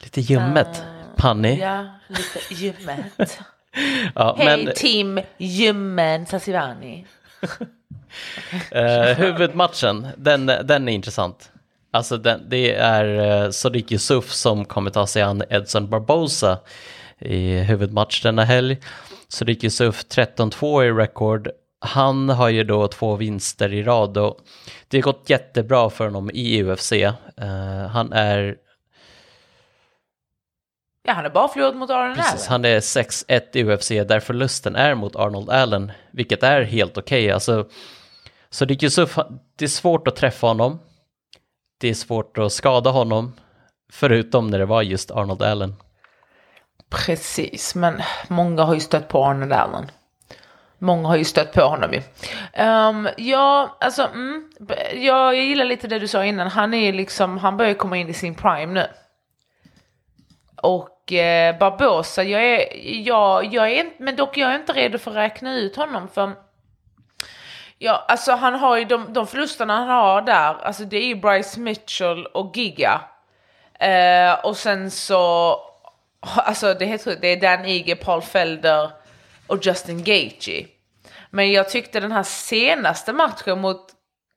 Lite 0.00 0.20
ljummet, 0.20 0.82
Panny. 1.16 1.58
Ja, 1.58 1.86
lite 2.08 2.54
ljummet. 2.54 3.38
Ja, 4.14 4.34
Hej 4.38 4.64
men 4.64 4.74
team 4.74 5.20
ljummen 5.38 6.26
Sassivani. 6.26 7.06
eh, 8.70 9.16
huvudmatchen, 9.16 10.08
den, 10.16 10.46
den 10.46 10.88
är 10.88 10.92
intressant. 10.92 11.50
Alltså 11.90 12.16
den, 12.16 12.48
det 12.48 12.74
är 12.74 13.44
eh, 13.44 13.50
Sadiq 13.50 13.92
Yusuf 13.92 14.30
som 14.30 14.64
kommer 14.64 14.90
ta 14.90 15.06
sig 15.06 15.22
an 15.22 15.42
Edson 15.50 15.90
Barbosa 15.90 16.58
i 17.22 17.58
huvudmatch 17.58 18.22
denna 18.22 18.44
helg. 18.44 18.76
Sadiq 19.28 19.64
Yusuf 19.64 20.04
13-2 20.04 20.84
i 20.84 20.90
rekord. 20.90 21.48
Han 21.80 22.28
har 22.28 22.48
ju 22.48 22.64
då 22.64 22.88
två 22.88 23.16
vinster 23.16 23.72
i 23.72 23.82
rad 23.82 24.18
och 24.18 24.38
det 24.88 24.96
har 24.96 25.02
gått 25.02 25.30
jättebra 25.30 25.90
för 25.90 26.04
honom 26.04 26.30
i 26.34 26.62
UFC. 26.62 26.92
Eh, 26.92 27.86
han 27.92 28.12
är 28.12 28.56
Ja, 31.04 31.12
han 31.12 31.24
är 31.24 31.30
bara 31.30 31.48
förlorat 31.48 31.76
mot 31.76 31.90
Aron 31.90 32.14
Precis, 32.14 32.32
Allen. 32.32 32.48
han 32.48 32.64
är 32.64 32.80
6-1 32.80 33.40
i 33.52 33.64
UFC 33.64 33.88
där 33.88 34.20
förlusten 34.20 34.76
är 34.76 34.94
mot 34.94 35.16
Arnold 35.16 35.50
Allen, 35.50 35.92
vilket 36.10 36.42
är 36.42 36.62
helt 36.62 36.98
okej. 36.98 37.30
Alltså, 37.30 37.68
så 38.50 38.64
det 38.64 38.74
är, 38.74 38.84
Yusuf, 38.84 39.18
det 39.56 39.64
är 39.64 39.68
svårt 39.68 40.08
att 40.08 40.16
träffa 40.16 40.46
honom. 40.46 40.78
Det 41.80 41.88
är 41.88 41.94
svårt 41.94 42.38
att 42.38 42.52
skada 42.52 42.90
honom, 42.90 43.32
förutom 43.92 44.46
när 44.46 44.58
det 44.58 44.66
var 44.66 44.82
just 44.82 45.10
Arnold 45.10 45.42
Allen. 45.42 45.74
Precis, 46.92 47.74
men 47.74 48.02
många 48.28 48.62
har 48.62 48.74
ju 48.74 48.80
stött 48.80 49.08
på 49.08 49.24
Arnold 49.24 49.52
Allen. 49.52 49.90
Många 50.78 51.08
har 51.08 51.16
ju 51.16 51.24
stött 51.24 51.52
på 51.52 51.60
honom 51.60 51.92
ju. 51.92 52.02
Um, 52.64 53.08
ja, 53.16 53.76
alltså, 53.80 54.02
mm, 54.14 54.52
ja, 54.94 55.34
jag, 55.34 55.44
gillar 55.44 55.64
lite 55.64 55.88
det 55.88 55.98
du 55.98 56.08
sa 56.08 56.24
innan. 56.24 56.48
Han 56.48 56.74
är 56.74 56.92
liksom, 56.92 57.38
han 57.38 57.56
börjar 57.56 57.74
komma 57.74 57.96
in 57.96 58.08
i 58.08 58.14
sin 58.14 58.34
prime 58.34 58.72
nu. 58.72 58.86
Och 60.56 61.12
eh, 61.12 61.58
Barbosa, 61.58 62.22
jag 62.22 62.44
är, 62.44 62.76
jag, 63.06 63.54
jag 63.54 63.72
är 63.72 63.86
men 63.98 64.16
dock 64.16 64.36
jag 64.36 64.50
är 64.50 64.54
inte 64.54 64.72
redo 64.72 64.98
för 64.98 65.10
att 65.10 65.16
räkna 65.16 65.54
ut 65.54 65.76
honom 65.76 66.08
för 66.08 66.32
Ja, 67.78 68.04
alltså 68.08 68.32
han 68.32 68.54
har 68.54 68.76
ju 68.76 68.84
de, 68.84 69.12
de 69.12 69.26
förlusterna 69.26 69.76
han 69.76 69.88
har 69.88 70.22
där, 70.22 70.54
alltså 70.62 70.84
det 70.84 70.96
är 70.96 71.06
ju 71.06 71.14
Bryce 71.14 71.60
Mitchell 71.60 72.26
och 72.26 72.56
Giga. 72.56 73.00
Eh, 73.80 74.44
och 74.44 74.56
sen 74.56 74.90
så, 74.90 75.56
alltså 76.22 76.74
det 76.74 76.86
heter 76.86 77.18
det 77.20 77.28
är 77.28 77.40
Dan 77.40 77.64
Ige, 77.64 77.96
Paul 77.96 78.22
Felder 78.22 78.90
och 79.46 79.66
Justin 79.66 80.04
Gaethje. 80.04 80.66
Men 81.30 81.52
jag 81.52 81.68
tyckte 81.68 82.00
den 82.00 82.12
här 82.12 82.22
senaste 82.22 83.12
matchen 83.12 83.60
mot 83.60 83.86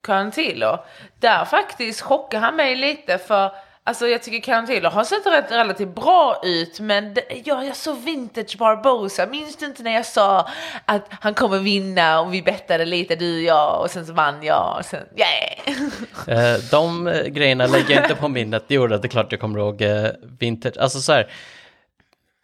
Cantillo, 0.08 0.78
där 1.20 1.46
faktiskt 1.46 2.02
chockade 2.02 2.46
han 2.46 2.56
mig 2.56 2.76
lite 2.76 3.18
för 3.18 3.52
Alltså 3.88 4.08
jag 4.08 4.24
tycker 4.24 4.40
Cantillo 4.40 4.90
har 4.90 5.04
sett 5.04 5.26
rätt, 5.26 5.52
relativt 5.52 5.96
bra 5.96 6.42
ut 6.44 6.80
men 6.80 7.14
det, 7.14 7.22
ja, 7.44 7.64
jag 7.64 7.76
såg 7.76 7.98
vintage 7.98 8.58
Barbosa, 8.58 9.26
minns 9.26 9.58
du 9.58 9.66
inte 9.66 9.84
när 9.84 9.94
jag 9.94 10.06
sa 10.06 10.48
att 10.86 11.06
han 11.10 11.34
kommer 11.34 11.60
vinna 11.60 12.20
och 12.20 12.34
vi 12.34 12.42
bettade 12.42 12.86
lite 12.86 13.16
du 13.16 13.38
och 13.38 13.44
jag 13.44 13.82
och 13.82 13.92
sen 13.92 14.06
så 14.06 14.14
vann 14.14 14.44
jag 14.44 14.76
och 14.80 14.86
sen, 14.86 15.04
yeah! 15.16 15.90
Eh, 16.56 16.60
de 16.72 17.08
eh, 17.08 17.24
grejerna 17.24 17.68
lägger 17.68 17.96
jag 17.96 18.04
inte 18.04 18.16
på 18.16 18.28
minnet, 18.28 18.64
det 18.68 18.76
gjorde 18.76 18.98
det 18.98 19.08
är 19.08 19.10
klart 19.10 19.32
jag 19.32 19.42
kommer 19.42 19.60
ihåg 19.60 19.82
eh, 19.82 20.10
vintage. 20.40 20.78
Alltså 20.78 21.00
så 21.00 21.14
här, 21.14 21.32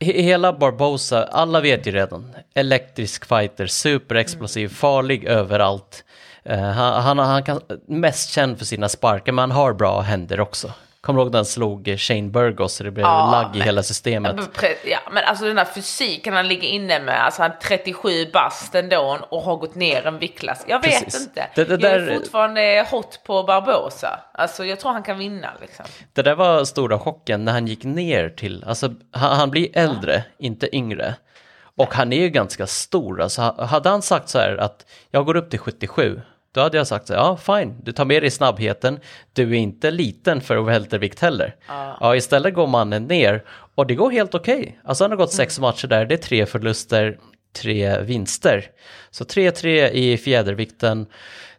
hela 0.02 0.54
Barbosa, 0.54 1.24
alla 1.24 1.62
vet 1.62 1.88
ju 1.88 1.92
redan, 1.92 2.36
elektrisk 2.54 3.26
fighter, 3.26 3.68
superexplosiv, 3.68 4.68
farlig 4.68 5.24
överallt. 5.24 6.04
Eh, 6.44 6.60
han, 6.60 7.18
han, 7.18 7.20
han 7.20 7.44
kan, 7.44 7.62
mest 7.88 8.30
känd 8.30 8.58
för 8.58 8.66
sina 8.66 8.90
sparkar, 8.90 9.32
men 9.32 9.42
han 9.42 9.52
har 9.52 9.74
bra 9.74 10.02
händer 10.02 10.40
också. 10.40 10.72
Kommer 11.02 11.18
du 11.20 11.24
ihåg 11.24 11.32
när 11.32 11.38
han 11.38 11.46
slog 11.46 11.96
Shane 11.98 12.30
Burgos 12.30 12.74
så 12.74 12.84
det 12.84 12.92
blev 12.92 13.06
Ja, 13.06 13.32
lagg 13.32 13.56
i 13.56 13.62
hela 13.62 13.84
systemet? 13.84 14.36
Ja, 14.86 15.00
men 15.12 15.24
alltså 15.24 15.46
den 15.46 15.58
här 15.58 15.66
fysiken 15.66 16.34
han 16.34 16.48
ligger 16.48 16.68
inne 16.68 17.00
med, 17.00 17.26
alltså 17.26 17.42
han 17.42 17.52
är 17.52 17.56
37 17.56 18.10
bast 18.34 18.76
ändå 18.76 19.18
och 19.30 19.42
har 19.42 19.56
gått 19.58 19.76
ner 19.76 20.08
en 20.08 20.20
viktklass. 20.20 20.66
Jag 20.68 20.82
vet 20.82 21.04
Precis. 21.04 21.22
inte. 21.22 21.48
Det- 21.56 21.64
det 21.64 21.72
jag 21.72 21.80
där- 21.82 22.00
är 22.08 22.18
fortfarande 22.18 22.88
hot 22.92 23.20
på 23.26 23.44
Barbosa. 23.44 24.20
Alltså 24.34 24.66
jag 24.66 24.80
tror 24.80 24.92
han 24.92 25.04
kan 25.04 25.18
vinna 25.18 25.50
liksom. 25.62 25.86
Det 26.14 26.22
där 26.22 26.36
var 26.36 26.64
stora 26.66 27.00
chocken 27.00 27.46
när 27.46 27.52
han 27.52 27.68
gick 27.68 27.84
ner 27.84 28.30
till, 28.30 28.64
alltså 28.68 28.90
han, 29.12 29.36
han 29.38 29.50
blir 29.52 29.78
äldre, 29.78 30.24
inte 30.40 30.76
yngre. 30.76 31.16
Och 31.78 31.94
han 31.94 32.14
är 32.14 32.18
ju 32.18 32.30
ganska 32.30 32.68
stor, 32.68 33.22
alltså 33.22 33.42
ha- 33.42 33.66
hade 33.66 33.90
han 33.90 34.02
sagt 34.02 34.30
så 34.30 34.40
här 34.40 34.58
att 34.58 34.86
jag 35.12 35.26
går 35.26 35.36
upp 35.38 35.50
till 35.50 35.60
77, 35.60 36.22
då 36.54 36.62
hade 36.62 36.78
jag 36.78 36.88
sagt 36.88 37.08
så 37.08 37.14
ja 37.14 37.38
fine, 37.38 37.76
du 37.84 37.92
tar 37.92 38.06
med 38.06 38.24
dig 38.24 38.32
snabbheten, 38.32 39.00
du 39.34 39.50
är 39.50 39.60
inte 39.60 39.92
liten 39.92 40.42
för 40.42 40.62
weltervikt 40.62 41.20
heller. 41.20 41.56
Ja. 42.00 42.16
istället 42.16 42.54
går 42.54 42.68
mannen 42.68 43.04
ner 43.04 43.44
och 43.76 43.88
det 43.88 43.96
går 43.96 44.12
helt 44.12 44.36
okej. 44.36 44.80
Alltså 44.84 45.04
han 45.04 45.12
har 45.12 45.18
gått 45.18 45.34
sex 45.34 45.60
matcher 45.60 45.88
där, 45.88 46.06
det 46.06 46.16
är 46.16 46.18
tre 46.18 46.46
förluster, 46.46 47.18
tre 47.54 48.00
vinster. 48.02 48.66
Så 49.12 49.24
3-3 49.24 49.90
i 49.90 50.18
fjädervikten. 50.18 51.06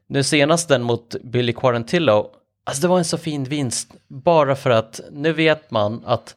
Nu 0.07 0.23
senast 0.23 0.69
den 0.69 0.83
mot 0.83 1.17
Billy 1.23 1.53
Quarantillo, 1.53 2.31
alltså 2.65 2.83
det 2.83 2.89
var 2.89 2.99
en 2.99 3.05
så 3.05 3.19
fin 3.19 3.45
vinst, 3.45 3.91
bara 4.09 4.57
för 4.57 4.71
att 4.71 5.01
nu 5.11 5.33
vet 5.33 5.71
man 5.71 6.03
att 6.07 6.37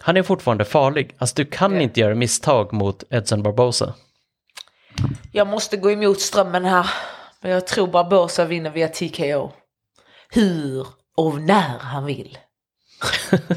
han 0.00 0.16
är 0.16 0.22
fortfarande 0.22 0.64
farlig. 0.64 1.14
Alltså 1.18 1.34
du 1.36 1.44
kan 1.44 1.80
inte 1.80 2.00
göra 2.00 2.14
misstag 2.14 2.72
mot 2.72 3.04
Edson 3.10 3.42
Barbosa. 3.42 3.94
Jag 5.32 5.46
måste 5.46 5.76
gå 5.76 5.90
emot 5.90 6.20
strömmen 6.20 6.64
här. 6.64 6.90
Men 7.44 7.52
jag 7.52 7.66
tror 7.66 7.86
Barbosa 7.86 8.44
vinner 8.44 8.70
via 8.70 8.88
TKO. 8.88 9.52
Hur 10.28 10.86
och 11.16 11.40
när 11.40 11.78
han 11.78 12.04
vill. 12.04 12.38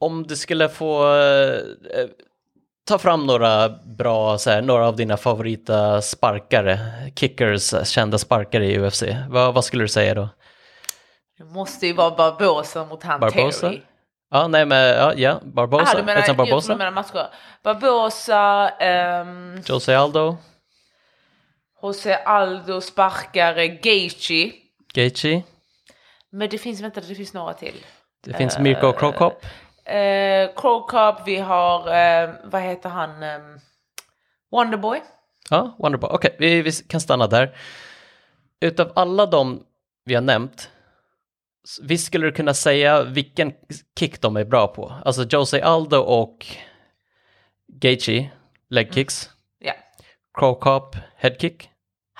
Om 0.00 0.22
du 0.22 0.36
skulle 0.36 0.68
få 0.68 1.14
eh, 1.14 1.60
ta 2.88 2.98
fram 2.98 3.26
några 3.26 3.68
bra, 3.68 4.38
så 4.38 4.50
här, 4.50 4.62
några 4.62 4.88
av 4.88 4.96
dina 4.96 5.16
favorita 5.16 6.02
sparkare, 6.02 6.78
kickers, 7.16 7.88
kända 7.88 8.18
sparkare 8.18 8.66
i 8.66 8.78
UFC, 8.78 9.02
vad, 9.28 9.54
vad 9.54 9.64
skulle 9.64 9.84
du 9.84 9.88
säga 9.88 10.14
då? 10.14 10.28
Det 11.38 11.44
måste 11.44 11.86
ju 11.86 11.92
vara 11.92 12.10
Barbosa 12.10 12.84
mot 12.84 13.02
han 13.02 13.20
Barbosa? 13.20 13.68
Terry. 13.68 13.82
Ja, 14.30 14.48
nej 14.48 14.66
men 14.66 14.88
ja, 14.88 15.14
ja 15.14 15.40
Barbosa, 15.42 15.92
Ah, 15.92 15.96
du 15.96 16.02
menar, 16.02 16.24
jag 16.26 16.36
Barbosa, 16.36 16.72
du 16.72 16.78
menar 16.78 16.90
matcher. 16.90 17.26
Barbosa, 17.62 18.68
ehm, 18.68 19.62
Jose 19.66 19.96
Aldo, 19.96 20.36
Jose 21.82 22.14
Aldo 22.24 22.80
sparkare, 22.80 23.68
Gaethje. 23.68 24.52
Gaethje, 24.94 25.42
Men 26.30 26.48
det 26.50 26.58
finns, 26.58 26.80
vänta, 26.80 27.00
det 27.00 27.14
finns 27.14 27.34
några 27.34 27.54
till. 27.54 27.74
det 28.24 28.34
finns 28.34 28.58
Mirko 28.58 28.92
Krokop, 28.92 29.44
Eh, 29.84 30.50
Crow 30.56 30.86
Cup, 30.88 31.26
vi 31.26 31.36
har, 31.36 31.78
eh, 31.88 32.30
vad 32.44 32.62
heter 32.62 32.88
han, 32.88 33.22
eh, 33.22 33.38
Wonderboy. 34.50 35.00
Ja, 35.50 35.76
Wonderboy. 35.78 36.10
Okej, 36.12 36.36
vi, 36.38 36.62
vi 36.62 36.72
kan 36.72 37.00
stanna 37.00 37.26
där. 37.26 37.56
Utav 38.60 38.92
alla 38.96 39.26
de 39.26 39.62
vi 40.04 40.14
har 40.14 40.22
nämnt, 40.22 40.70
visst 41.82 42.06
skulle 42.06 42.26
du 42.26 42.32
kunna 42.32 42.54
säga 42.54 43.02
vilken 43.02 43.52
kick 43.98 44.20
de 44.20 44.36
är 44.36 44.44
bra 44.44 44.66
på? 44.68 44.92
Alltså 45.04 45.24
Jose 45.30 45.64
Aldo 45.64 45.96
och 45.98 46.46
Gaethje, 47.68 48.30
leg 48.68 48.94
kicks. 48.94 49.30
Ja. 49.58 49.72
Crow 50.38 50.54
Cop, 50.60 50.96
head 51.16 51.34
kick. 51.40 51.69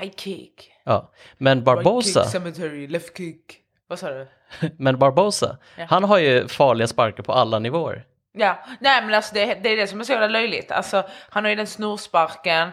High 0.01 0.13
kick. 0.17 0.71
Ja, 0.85 1.11
men 1.39 1.65
Barbosa, 1.65 2.21
Right 2.21 2.33
kick, 2.33 2.33
cemetery, 2.43 2.87
left 2.89 3.17
kick. 3.17 3.57
Vad 3.89 3.99
sa 3.99 4.09
du? 4.11 4.29
men 4.79 4.99
Barbosa, 4.99 5.57
Ja. 5.77 5.87
han 5.91 6.05
har 6.05 6.19
ju 6.19 6.49
farliga 6.49 6.87
sparkar 6.89 7.23
på 7.23 7.33
alla 7.33 7.59
nivåer. 7.59 8.05
Ja, 8.33 8.59
nej 8.81 9.03
men 9.03 9.15
alltså 9.15 9.35
det, 9.35 9.55
det 9.63 9.69
är 9.69 9.77
det 9.77 9.87
som 9.87 10.01
är 10.01 10.05
så 10.05 10.13
jävla 10.13 10.29
löjligt. 10.29 10.71
Alltså 10.71 11.03
han 11.31 11.45
har 11.45 11.49
ju 11.51 11.57
den 11.57 11.67
snorsparken, 11.67 12.71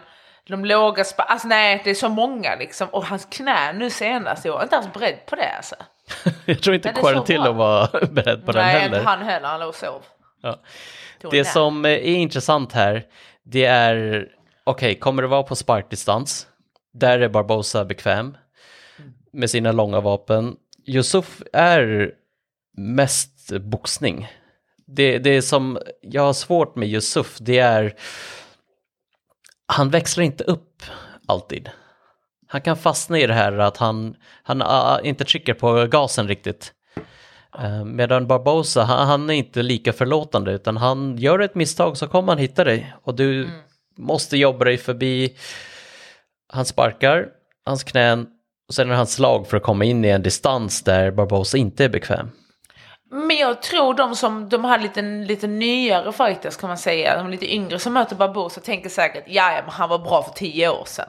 de 0.48 0.64
låga 0.64 1.04
spa, 1.04 1.22
alltså 1.22 1.48
nej 1.48 1.80
det 1.84 1.90
är 1.90 1.94
så 1.94 2.08
många 2.08 2.54
liksom. 2.56 2.88
Och 2.88 3.04
hans 3.04 3.24
knä 3.30 3.72
nu 3.72 3.90
senast, 3.90 4.44
jag 4.44 4.52
var 4.52 4.62
inte 4.62 4.76
alls 4.76 4.92
beredd 4.92 5.26
på 5.26 5.36
det 5.36 5.50
alltså. 5.56 5.74
Jag 6.44 6.62
tror 6.62 6.74
inte 6.74 6.88
Men 6.88 6.94
det 6.94 7.00
är 7.00 7.02
så 7.02 7.08
Quarantillo 7.10 7.42
bra. 7.42 7.52
var 7.52 8.06
beredd 8.10 8.46
på 8.46 8.52
den 8.52 8.64
nej, 8.64 8.80
heller. 8.80 8.98
inte 8.98 9.08
han 9.10 9.22
heller, 9.22 9.48
han 9.48 9.60
låg 9.60 9.68
och 9.68 9.74
sov. 9.74 10.02
Ja. 10.42 10.58
Det 11.30 11.38
en 11.38 11.44
som 11.44 11.84
är 11.84 11.96
intressant 11.98 12.72
här, 12.72 13.06
det 13.42 13.64
är, 13.64 14.28
okej, 14.64 14.94
kommer 14.98 15.22
det 15.22 15.28
vara 15.28 15.42
på 15.42 15.56
sparkdistans? 15.56 16.46
Där 16.98 17.18
är 17.20 17.28
Barbosa 17.28 17.84
bekväm 17.84 18.36
med 19.32 19.50
sina 19.50 19.72
långa 19.72 20.00
vapen. 20.00 20.56
Yusuf 20.86 21.42
är 21.52 22.12
mest 22.76 23.52
boxning. 23.60 24.28
Det, 24.86 25.18
det 25.18 25.42
som 25.42 25.78
jag 26.00 26.22
har 26.22 26.32
svårt 26.32 26.76
med 26.76 26.88
Yusuf, 26.88 27.38
det 27.40 27.58
är 27.58 27.94
han 29.66 29.90
växlar 29.90 30.24
inte 30.24 30.44
upp 30.44 30.82
alltid. 31.26 31.70
Han 32.46 32.60
kan 32.60 32.76
fastna 32.76 33.18
i 33.18 33.26
det 33.26 33.34
här 33.34 33.58
att 33.58 33.76
han, 33.76 34.16
han 34.42 34.62
ah, 34.62 35.00
inte 35.00 35.24
trycker 35.24 35.54
på 35.54 35.86
gasen 35.86 36.28
riktigt. 36.28 36.72
Eh, 37.58 37.84
Medan 37.84 38.26
Barbosa, 38.26 38.82
han, 38.82 39.08
han 39.08 39.30
är 39.30 39.34
inte 39.34 39.62
lika 39.62 39.92
förlåtande 39.92 40.52
utan 40.52 40.76
han 40.76 41.16
gör 41.18 41.38
ett 41.38 41.54
misstag 41.54 41.96
så 41.96 42.06
kommer 42.06 42.32
han 42.32 42.38
hitta 42.38 42.64
dig 42.64 42.94
och 43.02 43.14
du 43.14 43.48
måste 43.96 44.36
jobba 44.36 44.64
dig 44.64 44.76
förbi 44.76 45.36
hans 46.52 46.68
sparkar, 46.68 47.26
hans 47.66 47.84
knän 47.84 48.26
och 48.68 48.74
sen 48.74 48.86
är 48.86 48.90
det 48.90 48.96
hans 48.96 49.12
slag 49.12 49.46
för 49.46 49.56
att 49.56 49.62
komma 49.62 49.84
in 49.84 50.04
i 50.04 50.08
en 50.08 50.22
distans 50.22 50.82
där 50.82 51.10
Barbosa 51.10 51.58
inte 51.58 51.84
är 51.84 51.88
bekväm. 51.88 52.30
Men 53.10 53.36
jag 53.36 53.62
tror 53.62 53.94
de 53.94 54.16
som, 54.16 54.48
de 54.48 54.64
här 54.64 54.78
lite, 54.78 55.02
lite 55.02 55.46
nyare 55.46 56.12
fighters 56.12 56.56
kan 56.56 56.68
man 56.68 56.78
säga, 56.78 57.16
de 57.16 57.30
lite 57.30 57.54
yngre 57.54 57.78
som 57.78 57.92
möter 57.92 58.16
Barbosa 58.16 58.60
tänker 58.60 58.88
säkert 58.90 59.24
ja, 59.26 59.60
men 59.64 59.70
han 59.70 59.88
var 59.88 59.98
bra 59.98 60.22
för 60.22 60.32
tio 60.32 60.68
år 60.68 60.84
sedan. 60.84 61.08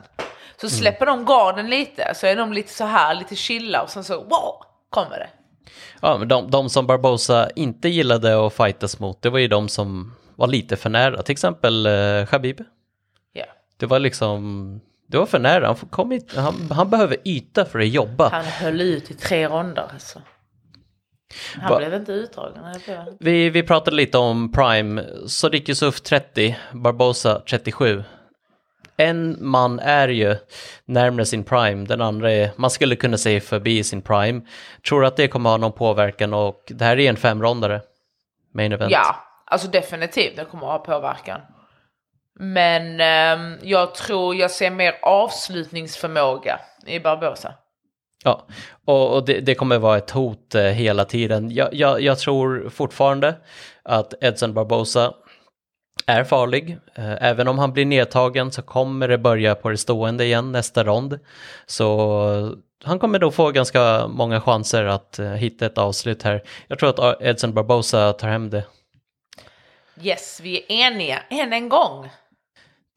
Så 0.62 0.70
släpper 0.70 1.06
de 1.06 1.26
garden 1.26 1.70
lite 1.70 2.12
så 2.16 2.28
är 2.28 2.36
de 2.36 2.54
lite 2.54 2.74
så 2.74 2.86
här, 2.86 3.16
lite 3.16 3.36
chilla 3.36 3.84
och 3.84 3.90
sen 3.90 4.04
så 4.04 4.16
wow, 4.16 4.64
kommer 4.90 5.20
det. 5.20 5.30
Ja, 6.02 6.18
men 6.18 6.28
de, 6.28 6.52
de 6.52 6.70
som 6.70 6.88
Barbosa 6.88 7.50
inte 7.56 7.90
gillade 7.90 8.46
att 8.46 8.54
fightas 8.54 9.00
mot, 9.00 9.22
det 9.22 9.30
var 9.30 9.40
ju 9.40 9.48
de 9.48 9.70
som 9.70 10.16
var 10.36 10.48
lite 10.48 10.78
för 10.78 10.90
nära, 10.90 11.22
till 11.22 11.34
exempel 11.34 11.86
eh, 11.86 12.26
Khabib. 12.26 12.62
Ja. 13.34 13.46
Det 13.78 13.86
var 13.86 14.00
liksom, 14.00 14.82
det 15.12 15.18
var 15.18 15.26
för 15.26 15.40
nära, 15.40 15.68
han, 15.68 15.76
får- 15.76 15.88
kom 15.88 16.12
inte, 16.12 16.42
han, 16.42 16.72
han 16.72 16.90
behöver 16.90 17.18
yta 17.28 17.66
för 17.66 17.80
att 17.80 17.88
jobba. 17.88 18.30
Han 18.30 18.46
höll 18.46 18.82
ut 18.82 19.12
i 19.12 19.14
tre 19.14 19.48
ronder 19.48 19.88
alltså. 19.94 20.22
Han 21.56 21.70
Va- 21.72 21.78
blev 21.78 21.94
inte 21.94 22.12
utdragen. 22.12 22.64
Vi, 23.20 23.50
vi 23.50 23.64
pratade 23.64 23.96
lite 23.96 24.18
om 24.18 24.52
Prime, 24.52 25.04
Sadiq 25.28 25.70
Yusuf 25.70 26.02
30, 26.02 26.58
Barbosa 26.74 27.40
37. 27.50 28.04
En 28.98 29.38
man 29.40 29.80
är 29.80 30.08
ju 30.08 30.36
närmare 30.86 31.26
sin 31.26 31.44
Prime, 31.44 31.86
den 31.86 32.02
andra 32.02 32.32
är, 32.32 32.50
man 32.56 32.70
skulle 32.70 32.96
kunna 32.96 33.18
säga 33.18 33.42
förbi 33.42 33.84
sin 33.84 34.02
Prime. 34.02 34.42
Tror 34.90 35.06
att 35.06 35.16
det 35.18 35.28
kommer 35.28 35.50
ha 35.50 35.58
någon 35.58 35.72
påverkan 35.72 36.34
och 36.34 36.64
det 36.68 36.86
här 36.86 37.00
är 37.00 37.10
en 37.10 37.18
femrondare. 37.18 37.82
Main 38.54 38.72
event. 38.72 38.92
Ja, 38.92 39.16
alltså 39.46 39.68
definitivt 39.68 40.36
det 40.38 40.46
kommer 40.46 40.68
att 40.76 40.88
ha 40.88 40.96
påverkan. 41.00 41.42
Men 42.42 43.02
ehm, 43.02 43.58
jag 43.62 43.96
tror 43.96 44.36
jag 44.36 44.52
ser 44.52 44.72
mer 44.72 44.96
avslutningsförmåga 45.02 46.60
i 46.86 47.00
Barbosa. 47.00 47.54
Ja, 48.24 48.48
och, 48.86 49.16
och 49.16 49.26
det, 49.26 49.40
det 49.40 49.56
kommer 49.56 49.78
vara 49.78 49.98
ett 49.98 50.10
hot 50.10 50.56
eh, 50.56 50.64
hela 50.64 51.06
tiden. 51.06 51.52
Jag, 51.52 51.74
jag, 51.74 52.02
jag 52.02 52.20
tror 52.20 52.70
fortfarande 52.70 53.36
att 53.84 54.14
Edson 54.22 54.54
Barbosa 54.54 55.14
är 56.06 56.24
farlig. 56.24 56.78
Eh, 56.96 57.24
även 57.24 57.48
om 57.48 57.60
han 57.60 57.74
blir 57.74 57.86
nedtagen 57.86 58.52
så 58.52 58.62
kommer 58.62 59.08
det 59.08 59.18
börja 59.18 59.56
på 59.56 59.70
det 59.70 59.78
stående 59.78 60.26
igen 60.26 60.52
nästa 60.52 60.84
rond. 60.84 61.20
Så 61.66 62.00
eh, 62.34 62.50
han 62.84 63.00
kommer 63.00 63.20
då 63.20 63.32
få 63.32 63.52
ganska 63.52 64.08
många 64.08 64.42
chanser 64.42 64.84
att 64.86 65.20
eh, 65.20 65.32
hitta 65.32 65.66
ett 65.66 65.78
avslut 65.78 66.24
här. 66.24 66.44
Jag 66.68 66.80
tror 66.80 66.90
att 66.90 67.22
Edson 67.22 67.54
Barbosa 67.54 68.14
tar 68.14 68.28
hem 68.28 68.50
det. 68.50 68.64
Yes, 70.02 70.40
vi 70.44 70.58
är 70.58 70.72
eniga 70.72 71.20
än 71.30 71.54
en 71.54 71.70
gång. 71.70 72.10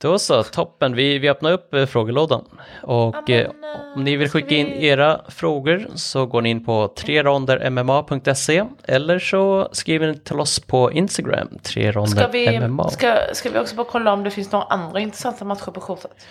Då 0.03 0.19
så, 0.19 0.43
toppen. 0.43 0.95
Vi, 0.95 1.19
vi 1.19 1.29
öppnar 1.29 1.53
upp 1.53 1.75
eh, 1.75 1.87
frågelådan. 1.87 2.45
Och 2.83 3.15
Ja, 3.17 3.23
men, 3.29 3.35
eh, 3.41 3.41
eh, 3.47 3.97
om 3.97 4.05
ni 4.05 4.17
vill 4.17 4.29
ska 4.29 4.38
skicka 4.38 4.55
in 4.55 4.67
vi- 4.67 4.87
era 4.87 5.21
frågor 5.29 5.87
så 5.95 6.27
går 6.27 6.43
ni 6.43 6.51
in 6.51 6.65
på 6.65 6.88
trerondermma.se 6.97 8.65
eller 8.85 9.19
så 9.19 9.69
skriver 9.73 10.07
ni 10.07 10.19
till 10.19 10.41
oss 10.41 10.61
på 10.61 10.93
Instagram, 10.93 11.49
Ska 11.62 11.81
vi, 12.29 12.47
trerondermma. 12.47 12.91
ska, 12.91 13.17
ska 13.33 13.51
vi 13.51 13.59
också 13.59 13.75
bara 13.77 13.87
kolla 13.91 14.12
om 14.12 14.23
det 14.25 14.31
finns 14.31 14.53
några 14.53 14.65
andra 14.65 15.01
intressanta 15.01 15.45
matcher 15.45 15.71
på 15.71 15.81
kortet? 15.81 16.27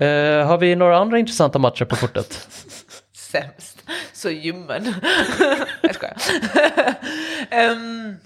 Eh, 0.00 0.46
har 0.46 0.58
vi 0.58 0.76
några 0.76 0.96
andra 0.98 1.18
intressanta 1.18 1.58
matcher 1.58 1.84
på 1.84 1.96
kortet? 1.96 2.48
Sämst. 3.16 3.78
Så 4.12 4.30
ljummen. 4.30 4.94
jag 5.82 5.94
skojar. 5.94 6.16
Ehm, 7.50 8.16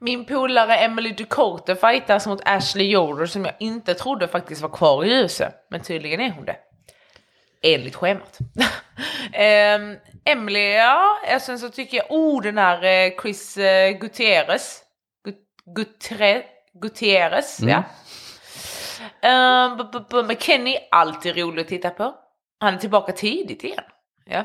min 0.00 0.24
polare 0.24 0.76
Emily 0.76 1.12
Ducote 1.12 1.76
fightas 1.76 2.26
mot 2.26 2.40
Ashley 2.44 2.92
Yoder 2.92 3.26
som 3.26 3.44
jag 3.44 3.54
inte 3.60 3.94
trodde 3.94 4.28
faktiskt 4.28 4.62
var 4.62 4.68
kvar 4.68 5.04
i 5.04 5.08
ljuset. 5.08 5.54
Men 5.70 5.82
tydligen 5.82 6.20
är 6.20 6.30
hon 6.30 6.44
det. 6.44 6.56
Enligt 7.62 7.96
schemat. 7.96 8.38
um, 8.40 9.96
Emily, 10.24 10.72
ja, 10.72 11.18
och 11.34 11.42
sen 11.42 11.58
så 11.58 11.68
tycker 11.68 11.96
jag, 11.96 12.06
oh 12.10 12.42
den 12.42 12.58
här 12.58 12.84
eh, 12.84 13.12
Chris 13.22 13.58
uh, 13.58 13.98
Gutierrez. 14.00 14.82
Gut- 15.26 15.74
Gutre, 15.74 16.42
Gutierrez, 16.82 17.58
ja. 17.60 17.82
Um, 19.22 19.76
b- 19.76 19.98
b- 20.10 20.22
McKenny, 20.22 20.76
alltid 20.90 21.36
rolig 21.38 21.62
att 21.62 21.68
titta 21.68 21.90
på. 21.90 22.14
Han 22.60 22.74
är 22.74 22.78
tillbaka 22.78 23.12
tidigt 23.12 23.64
igen. 23.64 23.84
Ja. 24.24 24.44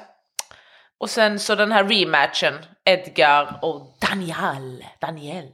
Och 0.99 1.09
sen 1.09 1.39
så 1.39 1.55
den 1.55 1.71
här 1.71 1.83
rematchen, 1.83 2.53
Edgar 2.85 3.59
och 3.61 3.97
Daniel. 4.09 4.83
Daniel. 5.01 5.45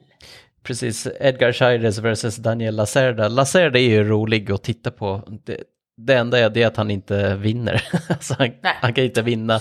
Precis, 0.63 1.08
Edgar 1.19 1.51
Chaires 1.51 1.97
versus 1.97 2.36
Daniel 2.36 2.75
Lacerda. 2.75 3.27
Lacerda 3.27 3.80
är 3.80 3.89
ju 3.89 4.04
rolig 4.04 4.51
att 4.51 4.63
titta 4.63 4.91
på. 4.91 5.23
Det, 5.45 5.58
det 5.97 6.13
enda 6.13 6.39
är 6.39 6.49
det 6.49 6.63
att 6.63 6.77
han 6.77 6.91
inte 6.91 7.36
vinner. 7.36 7.84
så 8.19 8.36
han, 8.39 8.49
han 8.63 8.93
kan 8.93 9.04
inte 9.04 9.21
vinna. 9.21 9.60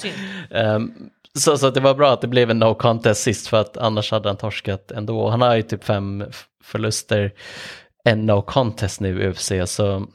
Ehm, 0.50 0.92
så, 1.38 1.58
så 1.58 1.70
det 1.70 1.80
var 1.80 1.94
bra 1.94 2.12
att 2.12 2.20
det 2.20 2.28
blev 2.28 2.50
en 2.50 2.58
no 2.58 2.74
contest 2.74 3.22
sist 3.22 3.46
för 3.46 3.60
att 3.60 3.76
annars 3.76 4.10
hade 4.10 4.28
han 4.28 4.36
torskat 4.36 4.90
ändå. 4.90 5.28
Han 5.28 5.40
har 5.40 5.56
ju 5.56 5.62
typ 5.62 5.84
fem 5.84 6.24
förluster, 6.64 7.32
en 8.04 8.26
no 8.26 8.42
contest 8.42 9.00
nu 9.00 9.22
i 9.22 9.28
UFC. 9.28 9.52
Så 9.66 10.06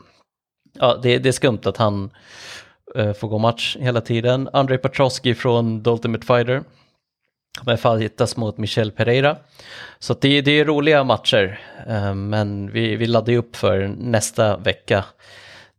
ja, 0.73 0.99
det, 1.03 1.17
det 1.17 1.29
är 1.29 1.33
skumt 1.33 1.61
att 1.63 1.77
han 1.77 2.09
eh, 2.95 3.13
får 3.13 3.27
gå 3.27 3.37
match 3.37 3.77
hela 3.79 4.01
tiden. 4.01 4.49
Andrei 4.53 4.77
Petrosky 4.77 5.35
från 5.35 5.83
The 5.83 5.89
Ultimate 5.89 6.25
Fighter 6.25 6.63
kommer 7.55 7.77
fightas 7.77 8.37
mot 8.37 8.57
Michel 8.57 8.91
Pereira. 8.91 9.37
Så 9.99 10.13
det, 10.13 10.41
det 10.41 10.51
är 10.51 10.65
roliga 10.65 11.03
matcher, 11.03 11.59
eh, 11.87 12.13
men 12.13 12.71
vi, 12.71 12.95
vi 12.95 13.07
laddar 13.07 13.33
ju 13.33 13.39
upp 13.39 13.55
för 13.55 13.87
nästa 13.87 14.57
vecka 14.57 15.05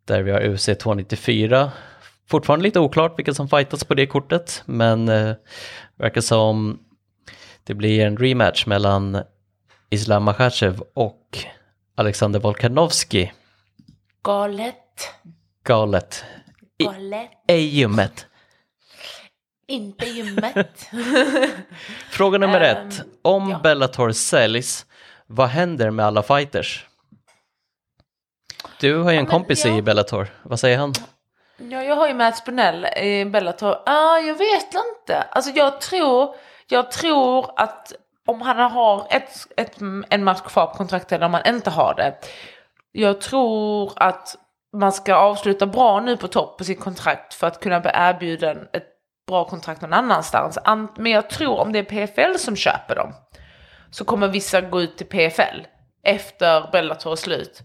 där 0.04 0.22
vi 0.22 0.30
har 0.30 0.48
UFC 0.48 0.64
294. 0.80 1.72
Fortfarande 2.28 2.62
lite 2.62 2.80
oklart 2.80 3.18
vilka 3.18 3.34
som 3.34 3.48
fightas 3.48 3.84
på 3.84 3.94
det 3.94 4.06
kortet, 4.06 4.62
men 4.66 5.08
eh, 5.08 5.34
verkar 5.96 6.20
som 6.20 6.78
det 7.64 7.74
blir 7.74 8.06
en 8.06 8.16
rematch 8.16 8.66
mellan 8.66 9.22
Islam 9.90 10.22
Makhachev 10.22 10.82
och 10.94 11.38
Alexander 11.94 12.40
Volkanovski. 12.40 13.32
Galet. 14.22 15.10
Galet. 15.64 16.24
I- 16.78 16.84
Galet. 16.84 17.30
Ej 17.48 17.66
ljummet. 17.78 18.26
Inte 19.68 20.06
ljummet. 20.06 20.90
Fråga 22.10 22.38
nummer 22.38 22.60
Ehm, 22.60 22.88
ett. 22.88 23.02
Om 23.22 23.50
ja. 23.50 23.58
Bellator 23.58 24.12
säljs, 24.12 24.86
vad 25.26 25.48
händer 25.48 25.90
med 25.90 26.06
alla 26.06 26.22
fighters? 26.22 26.86
Du 28.80 28.96
har 28.96 29.10
ju 29.10 29.16
en 29.16 29.22
men 29.24 29.30
kompis 29.30 29.64
ja. 29.64 29.76
i 29.76 29.82
Bellator. 29.82 30.28
Vad 30.42 30.60
säger 30.60 30.78
han? 30.78 30.92
Ja, 31.56 31.82
jag 31.82 31.96
har 31.96 32.08
ju 32.08 32.14
Mats 32.14 32.38
Spinell 32.38 32.84
i 32.86 33.24
Bellator. 33.24 33.76
Ah, 33.86 34.18
jag 34.18 34.34
vet 34.34 34.66
inte. 34.74 35.22
Alltså 35.30 35.50
jag 35.50 35.80
tror, 35.80 36.34
jag 36.68 36.90
tror 36.90 37.50
att 37.56 37.92
om 38.26 38.42
han 38.42 38.70
har 38.72 39.06
ett, 39.10 39.30
ett, 39.56 39.76
en 40.10 40.24
match 40.24 40.40
kvar 40.40 40.66
på 40.66 40.74
kontraktet 40.74 41.12
eller 41.12 41.26
om 41.26 41.34
han 41.34 41.46
inte 41.54 41.70
har 41.70 41.94
det. 41.94 42.16
Jag 42.92 43.20
tror 43.20 43.92
att 43.96 44.36
man 44.80 44.92
ska 44.92 45.14
avsluta 45.14 45.66
bra 45.66 46.00
nu 46.00 46.16
på 46.16 46.28
topp 46.28 46.58
på 46.58 46.64
sitt 46.64 46.80
kontrakt 46.80 47.34
för 47.34 47.46
att 47.46 47.60
kunna 47.60 47.80
bli 47.80 47.90
erbjuden 47.94 48.68
ett 48.72 48.86
bra 49.28 49.44
kontrakt 49.44 49.80
någon 49.80 49.92
annanstans. 49.92 50.58
Men 50.96 51.12
jag 51.12 51.30
tror 51.30 51.58
om 51.58 51.72
det 51.72 51.78
är 51.78 52.06
PFL 52.06 52.38
som 52.38 52.56
köper 52.56 52.94
dem 52.94 53.14
så 53.90 54.04
kommer 54.04 54.28
vissa 54.28 54.60
gå 54.60 54.80
ut 54.80 54.96
till 54.96 55.06
PFL 55.06 55.60
efter 56.04 56.68
Bellator 56.72 57.12
är 57.12 57.16
slut. 57.16 57.62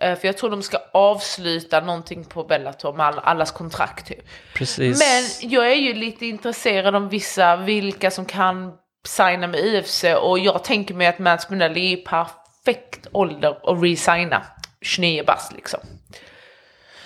Eh, 0.00 0.18
För 0.18 0.28
jag 0.28 0.36
tror 0.36 0.50
de 0.50 0.62
ska 0.62 0.78
avsluta 0.92 1.80
någonting 1.80 2.24
på 2.24 2.44
Bellator 2.44 2.92
med 2.92 3.06
all, 3.06 3.18
allas 3.18 3.50
kontrakt 3.50 4.06
typ. 4.06 4.28
Precis. 4.54 4.98
Men 4.98 5.50
jag 5.50 5.72
är 5.72 5.76
ju 5.76 5.94
lite 5.94 6.26
intresserad 6.26 6.94
om 6.94 7.08
vissa, 7.08 7.56
vilka 7.56 8.10
som 8.10 8.24
kan 8.24 8.72
signa 9.06 9.46
med 9.46 9.60
UFC 9.60 10.04
och 10.22 10.38
jag 10.38 10.64
tänker 10.64 10.94
mig 10.94 11.06
att 11.06 11.18
Mats 11.18 11.50
Munell 11.50 11.76
är 11.76 11.80
i 11.80 11.96
perfekt 11.96 13.06
ålder 13.12 13.50
att 13.62 13.82
resigna 13.82 14.42
29 14.80 15.24
bast 15.26 15.52
liksom. 15.52 15.80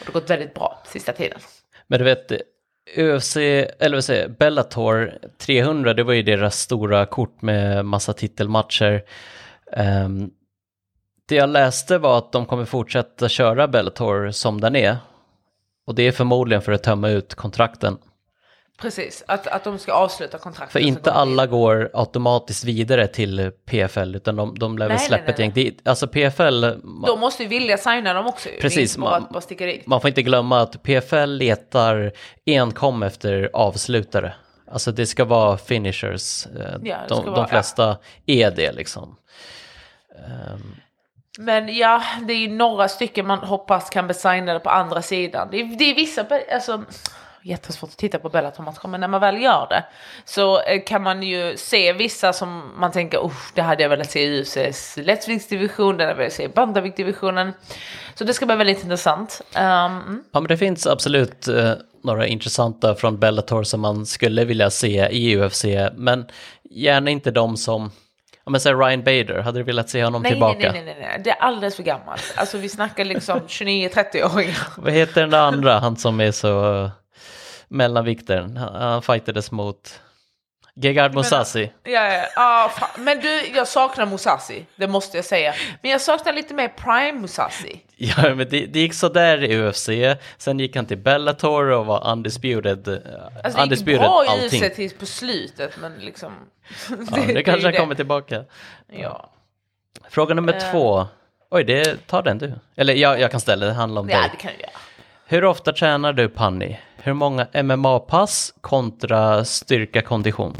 Och 0.01 0.07
det 0.07 0.13
har 0.13 0.21
gått 0.21 0.31
väldigt 0.31 0.55
bra 0.55 0.83
sista 0.87 1.13
tiden. 1.13 1.39
Men 1.87 1.99
du 1.99 2.05
vet, 2.05 2.33
UFC, 2.97 3.37
eller 3.37 3.97
vad 3.97 4.05
säger 4.05 4.29
Bellator 4.29 5.19
300, 5.39 5.95
det 5.95 6.03
var 6.03 6.13
ju 6.13 6.23
deras 6.23 6.61
stora 6.61 7.07
kort 7.07 7.43
med 7.43 7.85
massa 7.85 8.13
titelmatcher. 8.13 9.05
Um, 9.77 10.31
det 11.29 11.35
jag 11.35 11.49
läste 11.49 11.99
var 11.99 12.19
att 12.19 12.33
de 12.33 12.47
kommer 12.47 12.65
fortsätta 12.65 13.29
köra 13.29 13.69
Bellator 13.69 14.31
som 14.31 14.61
den 14.61 14.77
är. 14.77 14.97
Och 15.87 15.95
det 15.95 16.03
är 16.03 16.13
förmodligen 16.13 16.63
för 16.63 16.73
att 16.73 16.83
tömma 16.83 17.09
ut 17.09 17.35
kontrakten. 17.35 17.99
Precis, 18.81 19.25
att, 19.29 19.47
att 19.47 19.65
de 19.65 19.79
ska 19.79 19.93
avsluta 19.93 20.39
kontraktet. 20.39 20.73
För 20.73 20.81
inte 20.81 21.13
alla 21.13 21.47
går 21.47 21.91
automatiskt 21.95 22.65
vidare 22.65 23.07
till 23.07 23.51
PFL 23.67 24.17
utan 24.17 24.37
de, 24.37 24.59
de 24.59 24.79
lär 24.79 24.89
väl 24.89 24.99
släppa 24.99 25.31
ett 25.33 25.39
gäng. 25.39 25.53
Det, 25.55 25.75
alltså 25.85 26.07
PFL, 26.09 26.61
De 27.07 27.21
måste 27.21 27.43
ju 27.43 27.49
vilja 27.49 27.79
signa 27.79 28.13
dem 28.15 28.27
också. 28.27 28.49
Precis, 28.61 28.95
Det 28.95 29.01
bara 29.01 29.21
man- 29.21 29.29
bara 29.33 29.43
dit. 29.67 29.87
man 29.87 30.01
får 30.01 30.09
inte 30.09 30.23
glömma 30.23 30.61
att 30.61 30.83
PFL 30.83 31.27
letar 31.31 32.13
enkom 32.47 33.03
efter 33.03 33.51
avslutare. 33.53 34.35
Alltså 34.73 34.93
det 34.93 35.07
ska 35.07 35.25
vara 35.25 35.59
finishers. 35.59 36.47
Eh, 36.47 36.53
Ja, 36.63 36.69
det 36.79 36.97
de, 37.09 37.15
ska 37.17 37.17
de 37.17 37.31
vara- 37.31 37.41
ja. 37.41 37.47
flesta 37.47 37.97
är 38.27 38.51
det 38.51 38.73
liksom. 38.73 39.17
Ehm, 40.27 40.75
Men 41.39 41.77
ja, 41.77 42.03
det 42.23 42.33
är 42.33 42.39
ju 42.39 42.49
några 42.49 42.89
stycken 42.89 43.27
man 43.27 43.39
hoppas 43.39 43.91
kan 43.91 44.07
bli 44.07 44.15
signade 44.15 44.61
på 44.61 44.71
andra 44.71 45.03
sidan. 45.03 45.49
Det 45.51 45.61
är, 45.61 45.79
det 45.79 45.85
är 45.91 45.95
vissa, 45.95 46.27
alltså 46.55 46.85
jättesvårt 47.47 47.91
att 47.91 47.97
titta 47.97 48.19
på 48.19 48.29
Bellator-matcher, 48.29 48.89
men 48.89 49.01
när 49.01 49.09
man 49.09 49.21
väl 49.21 49.43
gör 49.43 49.67
det 49.71 49.85
så 50.25 50.63
eh, 50.63 50.83
kan 50.87 51.03
man 51.03 51.23
ju 51.23 51.57
se 51.57 51.93
vissa 51.93 52.33
som 52.33 52.73
man 52.77 52.93
tänker, 52.93 53.27
usch, 53.27 53.53
det 53.55 53.63
hade 53.63 53.83
jag 53.83 53.91
velat 53.91 54.11
se 54.11 54.23
i 54.23 54.27
UFCs 54.27 54.97
lättviktsdivision, 54.97 55.97
det 55.97 56.05
hade 56.05 56.13
jag 56.13 56.17
velat 56.19 56.33
se 56.33 56.43
i 56.43 56.49
bantamviktdivisionen. 56.49 57.53
Så 58.15 58.25
det 58.25 58.35
ska 58.35 58.47
bli 58.47 58.57
väldigt 58.57 58.83
intressant. 58.83 59.43
Um. 59.55 60.25
Ja, 60.33 60.41
men 60.41 60.45
det 60.45 60.57
finns 60.57 60.87
absolut 60.87 61.49
eh, 61.49 61.73
några 62.03 62.27
intressanta 62.27 62.95
från 62.95 63.19
Bellator 63.19 63.63
som 63.63 63.81
man 63.81 64.07
skulle 64.07 64.45
vilja 64.45 64.71
se 64.71 65.09
i 65.11 65.37
UFC, 65.37 65.65
men 65.95 66.27
gärna 66.71 67.11
inte 67.11 67.31
de 67.31 67.57
som, 67.57 67.91
ja 68.45 68.51
men 68.51 68.61
säg 68.61 68.73
Ryan 68.73 69.03
Bader, 69.03 69.39
hade 69.39 69.59
du 69.59 69.63
velat 69.63 69.91
se 69.91 70.05
honom 70.05 70.23
nej, 70.23 70.33
tillbaka? 70.33 70.59
nej, 70.59 70.71
nej, 70.73 70.85
nej, 70.85 70.97
nej, 71.01 71.21
det 71.25 71.31
är 71.31 71.37
alldeles 71.41 71.77
för 71.77 71.83
gammalt. 71.83 72.35
Alltså 72.37 72.59
vi 72.59 72.69
snackar 72.69 73.05
liksom 73.05 73.41
29-30-åringar. 73.49 74.69
Vad 74.77 74.93
heter 74.93 75.21
den 75.21 75.31
där 75.31 75.43
andra, 75.43 75.79
han 75.79 75.97
som 75.97 76.21
är 76.21 76.33
så 76.33 76.91
uh, 77.71 77.77
mellanviktaren, 77.77 78.57
han, 78.57 78.75
han 78.75 79.03
fightades 79.03 79.51
mot 79.51 80.01
Gegard 80.81 81.15
Mousasi. 81.15 81.73
Ja, 81.85 81.91
ja, 82.13 82.27
ja 82.37 82.73
fan. 82.79 83.05
men 83.05 83.21
du, 83.21 83.47
jag 83.55 83.69
saknar 83.69 84.07
Musasi, 84.07 84.65
det 84.77 84.87
måste 84.89 85.17
jag 85.19 85.25
säga. 85.25 85.55
Men 85.83 85.91
jag 85.91 86.01
saknar 86.01 86.33
lite 86.33 86.55
mer 86.55 86.69
Prime 86.69 87.13
Musasi. 87.21 87.81
Ja, 87.97 88.15
men 88.35 88.39
det, 88.39 88.67
det 88.67 88.79
gick 88.81 88.95
så 88.95 89.09
där 89.09 89.43
i 89.45 89.57
UFC, 89.69 89.89
sen 90.39 90.59
gick 90.61 90.77
han 90.77 90.87
till 90.87 90.99
Bellator 90.99 91.71
och 91.71 91.87
var 91.87 92.11
undisputed. 92.13 92.89
eh, 92.89 92.95
Alltså 92.95 93.41
det 93.43 93.49
gick 93.49 93.59
undisputed 93.63 94.01
bra 94.01 94.25
i. 94.25 94.47
UFC 94.47 94.77
tills 94.77 94.95
på 94.95 95.07
slutet, 95.07 95.77
men 95.81 95.93
liksom... 95.99 96.33
Ja, 96.89 96.97
det, 97.27 97.33
är 97.39 97.43
kanske 97.43 97.67
han 97.67 97.73
det. 97.73 97.79
kommer 97.79 97.95
tillbaka. 97.95 98.45
Ja. 98.93 99.31
Fråga 100.11 100.35
nummer 100.35 100.53
Eh. 100.53 100.71
två. 100.73 101.07
Oj, 101.51 101.65
det, 101.65 102.07
ta 102.07 102.23
den 102.23 102.39
du. 102.39 102.53
Eller 102.77 102.95
jag, 102.95 103.21
jag 103.21 103.31
kan 103.31 103.41
ställa 103.41 103.67
det, 103.67 103.73
det 103.73 103.77
handlar 103.77 104.03
om 104.03 104.09
ja, 104.09 104.19
dig. 104.21 104.29
det 104.33 104.37
kan 104.37 104.53
göra. 104.61 104.71
Hur 105.27 105.45
ofta 105.45 105.73
tränar 105.73 106.13
du 106.13 106.29
Panni? 106.29 106.81
Hur 107.07 107.15
många 107.15 107.47
MMA-pass 107.53 108.55
kontra 108.61 109.45
styrka 109.45 110.03
kondition? 110.03 110.57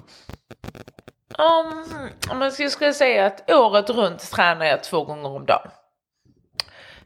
Um, 1.39 1.85
om 2.31 2.43
jag 2.43 2.53
skulle- 2.53 2.71
skulle 2.71 2.93
säga 2.93 3.27
att 3.27 3.51
året 3.51 3.91
runt 3.91 4.31
tränar 4.31 4.67
jag 4.67 4.85
två 4.85 5.05
gånger 5.05 5.29
om 5.29 5.47
dagen. 5.47 5.71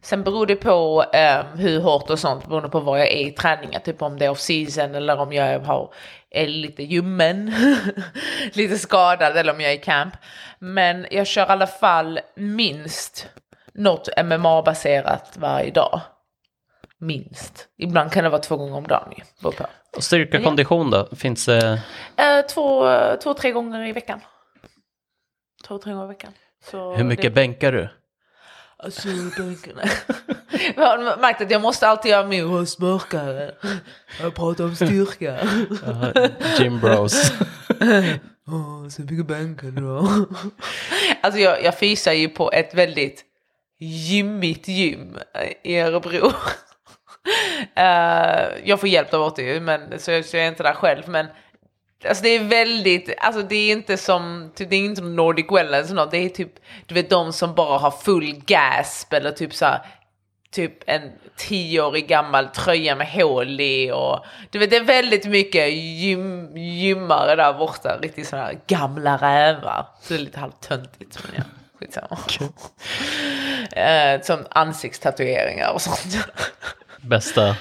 Sen 0.02 0.22
beror 0.24 0.46
det 0.46 0.56
på 0.56 1.02
um, 1.02 1.58
hur 1.58 1.80
hårt 1.80 2.10
och 2.10 2.18
sånt, 2.18 2.46
beroende 2.48 2.68
på 2.68 2.80
var 2.80 2.98
jag 2.98 3.08
är 3.08 3.26
i 3.26 3.30
träningen. 3.32 3.80
Typ 3.82 4.02
om 4.02 4.18
det 4.18 4.24
är 4.24 4.30
off 4.30 4.40
season 4.40 4.94
eller 4.94 5.18
om 5.20 5.32
jag 5.32 5.60
har, 5.60 5.94
är 6.30 6.46
lite 6.46 6.82
ljummen, 6.82 7.54
lite 8.52 8.78
skadad 8.78 9.36
eller 9.36 9.52
om 9.52 9.60
jag 9.60 9.70
är 9.70 9.76
i 9.76 9.78
camp. 9.78 10.14
Men 10.58 11.06
jag 11.10 11.26
kör 11.26 11.42
i 11.42 11.48
alla 11.48 11.66
fall 11.66 12.20
minst 12.34 13.28
något 13.74 14.08
MMA-baserat 14.24 15.36
varje 15.36 15.70
dag. 15.70 16.00
Minst. 17.00 17.68
Ibland 17.78 18.12
kan 18.12 18.24
det 18.24 18.30
vara 18.30 18.40
två 18.42 18.56
gånger 18.56 18.76
om 18.76 18.86
dagen. 18.86 19.12
på. 19.42 19.66
Och 19.96 20.04
styrka 20.04 20.38
Ja. 20.38 20.44
kondition 20.44 20.90
då? 20.90 21.08
Finns 21.16 21.46
det... 21.46 21.82
Eh, 22.16 22.40
två, 22.54 22.90
två, 23.22 23.34
tre 23.34 23.52
gånger 23.52 23.86
i 23.86 23.92
veckan. 23.92 24.20
Två, 25.68 25.78
tre 25.78 25.92
gånger 25.92 26.04
i 26.04 26.08
veckan. 26.08 26.32
Så 26.70 26.94
Hur 26.94 27.04
mycket 27.04 27.22
det, 27.22 27.30
bänkar 27.30 27.72
du? 27.72 27.88
Alltså, 28.76 29.08
bänkarna. 29.38 29.82
Jag 30.76 30.82
har 30.98 31.16
märkt 31.20 31.40
att 31.40 31.50
jag 31.50 31.62
måste 31.62 31.88
alltid 31.88 32.10
göra 32.10 32.26
min 32.26 32.44
röst 32.44 32.78
mörkare. 32.78 33.54
Jag 34.20 34.34
pratar 34.34 34.64
om 34.64 34.74
styrka. 34.74 35.38
Gym 36.58 36.80
bros. 36.80 37.32
Så 38.90 39.02
mycket 39.02 39.26
bänkar 39.26 39.68
har. 39.68 40.26
Alltså 41.22 41.40
jag, 41.40 41.64
jag 41.64 41.78
fysar 41.78 42.12
ju 42.12 42.28
på 42.28 42.52
ett 42.52 42.74
väldigt 42.74 43.24
gymmigt 43.78 44.68
gym 44.68 45.18
i 45.62 45.78
Örebro. 45.78 46.32
Eh, 47.74 48.48
jag 48.64 48.80
får 48.80 48.88
hjälp 48.88 49.10
där 49.10 49.18
borta 49.18 49.42
ju, 49.42 49.60
men, 49.60 49.98
så, 50.00 50.10
jag- 50.10 50.24
så 50.24 50.36
jag 50.36 50.44
är 50.44 50.48
inte 50.48 50.62
där 50.62 50.74
själv. 50.74 51.08
Men 51.08 51.26
alltså 52.08 52.22
det 52.22 52.28
är 52.28 52.44
väldigt, 52.44 53.14
alltså 53.18 53.42
det 53.42 53.54
är 53.56 53.72
inte 53.72 53.96
som, 53.96 54.52
typ, 54.54 54.70
det 54.70 54.76
är 54.76 54.80
inte 54.80 54.98
som 55.00 55.16
Nordic 55.16 55.46
Wellness 55.50 55.86
eller 55.90 56.02
något. 56.02 56.10
Det 56.10 56.16
är 56.18 56.28
typ, 56.28 56.52
du 56.86 56.94
vet 56.94 57.10
de 57.10 57.32
som 57.32 57.54
bara 57.54 57.78
har 57.78 57.90
full 57.90 58.42
gasp 58.46 59.12
eller 59.12 59.30
typ 59.30 59.54
så 59.54 59.64
här, 59.64 59.80
typ 60.52 60.72
en 60.86 61.02
tioårig 61.36 62.08
gammal 62.08 62.48
tröja 62.48 62.94
med 62.96 63.06
hål 63.12 63.60
i 63.60 63.90
och 63.92 64.24
du 64.50 64.58
vet 64.58 64.70
det 64.70 64.76
är 64.76 64.84
väldigt 64.84 65.24
mycket 65.26 65.72
gym, 65.72 66.56
gymmare 66.56 67.36
där 67.36 67.52
borta, 67.52 67.98
riktigt 68.02 68.28
sådana 68.28 68.46
här 68.46 68.58
gamla 68.66 69.16
rävar. 69.16 69.86
Så 70.02 70.12
det 70.14 70.20
är 70.20 70.24
lite 70.24 70.40
halvtöntigt 70.40 71.18
men 71.24 71.34
ja, 71.36 71.42
skitsamma. 71.78 72.18
Eh, 73.72 74.20
som 74.22 74.46
ansiktstatueringar 74.50 75.70
och 75.72 75.82
sånt. 75.82 76.26
Bästa. 77.02 77.56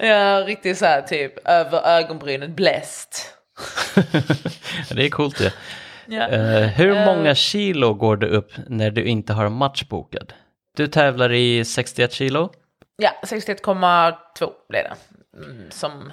Ja, 0.00 0.44
riktigt 0.46 0.78
så 0.78 0.84
här 0.84 1.02
typ 1.02 1.48
över 1.48 1.86
ögonbrynen 1.86 2.54
bläst. 2.54 3.34
det 4.90 5.04
är 5.06 5.10
coolt 5.10 5.38
det. 5.38 5.52
Ja. 6.06 6.28
Eh, 6.28 6.60
hur 6.66 6.96
Eh. 6.96 7.04
många 7.06 7.34
kilo 7.34 7.94
går 7.94 8.16
du 8.16 8.26
upp 8.26 8.52
när 8.68 8.90
du 8.90 9.04
inte 9.04 9.32
har 9.32 9.48
match 9.48 9.82
bokad? 9.84 10.32
Du 10.76 10.86
tävlar 10.86 11.32
i 11.32 11.64
61 11.64 12.12
kilo. 12.12 12.52
Ja, 12.96 13.10
61,2 13.22 14.50
blev 14.68 14.84
det. 14.84 14.94
Mm, 15.44 15.70
som, 15.70 16.12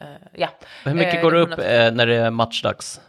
eh, 0.00 0.06
ja. 0.32 0.48
Hur 0.84 0.94
mycket 0.94 1.22
går 1.22 1.30
du 1.30 1.46
det 1.46 1.52
upp 1.54 1.58
är 1.58 1.84
100 1.86 1.90
när 1.90 2.06
det 2.06 2.16
är 2.16 2.30
matchdags? 2.30 3.00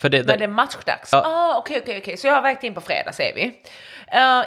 För 0.00 0.08
det, 0.08 0.26
När 0.26 0.36
det 0.36 0.44
är 0.44 0.48
matchdags? 0.48 1.08
Ja. 1.12 1.22
Ah, 1.24 1.58
Okej, 1.58 1.80
okej, 1.82 1.98
okej. 1.98 2.16
Så 2.16 2.26
jag 2.26 2.34
har 2.34 2.42
vägt 2.42 2.64
in 2.64 2.74
på 2.74 2.80
fredag 2.80 3.12
säger 3.12 3.34
vi. 3.34 3.62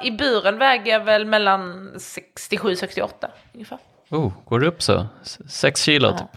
I 0.08 0.12
buren 0.12 0.58
väger 0.58 0.92
jag 0.92 1.00
väl 1.00 1.26
mellan 1.26 1.92
67-68 1.98 3.10
ungefär. 3.54 3.78
Oh, 4.12 4.32
går 4.46 4.60
du 4.60 4.68
upp 4.68 4.82
så? 4.82 5.08
Sex 5.50 5.82
kilo 5.84 6.08
Ja. 6.08 6.18
typ? 6.18 6.28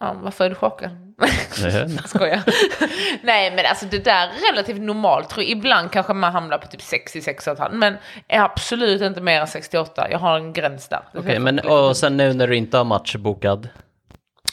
Ja, 0.00 0.16
varför 0.22 0.44
är 0.44 0.48
du 0.48 0.54
chockad? 0.54 0.90
Nej. 1.62 1.98
Skojar. 2.06 2.42
Nej 3.22 3.50
men 3.56 3.66
alltså 3.66 3.86
det 3.86 4.04
där 4.04 4.26
är 4.28 4.52
relativt 4.52 4.80
normalt. 4.80 5.28
Tror 5.30 5.42
jag. 5.44 5.50
Ibland 5.50 5.90
kanske 5.92 6.12
man 6.14 6.32
hamnar 6.32 6.58
på 6.58 6.66
typ 6.66 6.80
66,5 6.80 7.72
men 7.72 7.96
är 8.28 8.40
absolut 8.40 9.02
inte 9.02 9.20
mer 9.20 9.40
än 9.40 9.46
68. 9.46 10.10
Jag 10.10 10.18
har 10.18 10.36
en 10.36 10.52
gräns 10.52 10.88
där. 10.88 11.00
Det 11.12 11.18
Okej, 11.18 11.34
får 11.34 11.42
men 11.42 11.58
och 11.58 11.96
sen 11.96 12.16
nu 12.16 12.32
när 12.34 12.46
du 12.48 12.56
inte 12.56 12.76
har 12.76 12.84
match 12.84 13.16
bokad? 13.16 13.68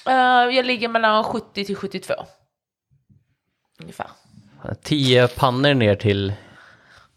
Eh, 0.07 0.13
jag 0.55 0.65
ligger 0.65 0.87
mellan 0.87 1.23
70 1.23 1.65
till 1.65 1.75
72. 1.75 2.13
Ungefär. 3.81 4.07
10 4.83 5.27
pannor 5.27 5.73
ner 5.73 5.95
till 5.95 6.33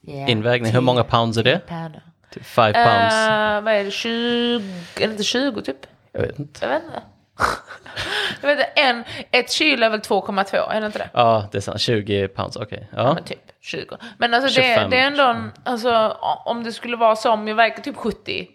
Yeah. 0.09 0.31
invägning. 0.31 0.73
Hur 0.73 0.81
många 0.81 1.05
pounds 1.05 1.39
är 1.39 1.43
det? 1.43 1.59
Pärnor. 1.67 2.03
Typ 2.35 2.47
5 2.47 2.73
pounds? 2.73 3.15
Eh, 3.15 3.61
vad 3.61 3.75
är 3.75 3.85
det, 3.85 3.91
20, 3.91 4.65
är 4.97 5.07
det 5.07 5.13
inte 5.13 5.23
20 5.23 5.63
typ? 5.63 5.87
Jag 6.13 6.21
vet 6.21 6.39
inte. 6.39 6.67
Jag 6.67 6.69
vet 6.69 6.83
inte. 6.85 7.03
jag 8.41 8.49
vet 8.49 8.59
inte, 8.59 8.81
en, 8.81 9.05
ett 9.31 9.51
kilo 9.51 9.87
är 9.87 9.91
väl 9.91 10.01
2,2, 10.01 10.71
är 10.71 10.81
det 10.81 10.87
inte 10.87 10.99
det? 10.99 11.11
Ja, 11.13 11.49
det 11.53 11.59
är 11.59 11.63
sant. 11.63 11.81
20 11.81 12.29
pounds, 12.29 12.57
okej. 12.57 12.89
Ja. 12.93 13.03
Ja. 13.03 13.15
Men 13.15 13.25
typ 13.25 13.53
20. 13.61 13.97
Men 14.19 14.35
alltså 14.35 14.61
det, 14.61 14.67
25. 14.67 14.91
det 14.91 14.97
är 14.97 15.07
ändå 15.07 15.23
en, 15.23 15.53
alltså 15.65 16.17
om 16.45 16.65
det 16.65 16.73
skulle 16.73 16.97
vara 16.97 17.17
så 17.17 17.31
om 17.31 17.49
jag 17.49 17.55
väger 17.55 17.83
typ 17.83 17.97
70, 17.97 18.49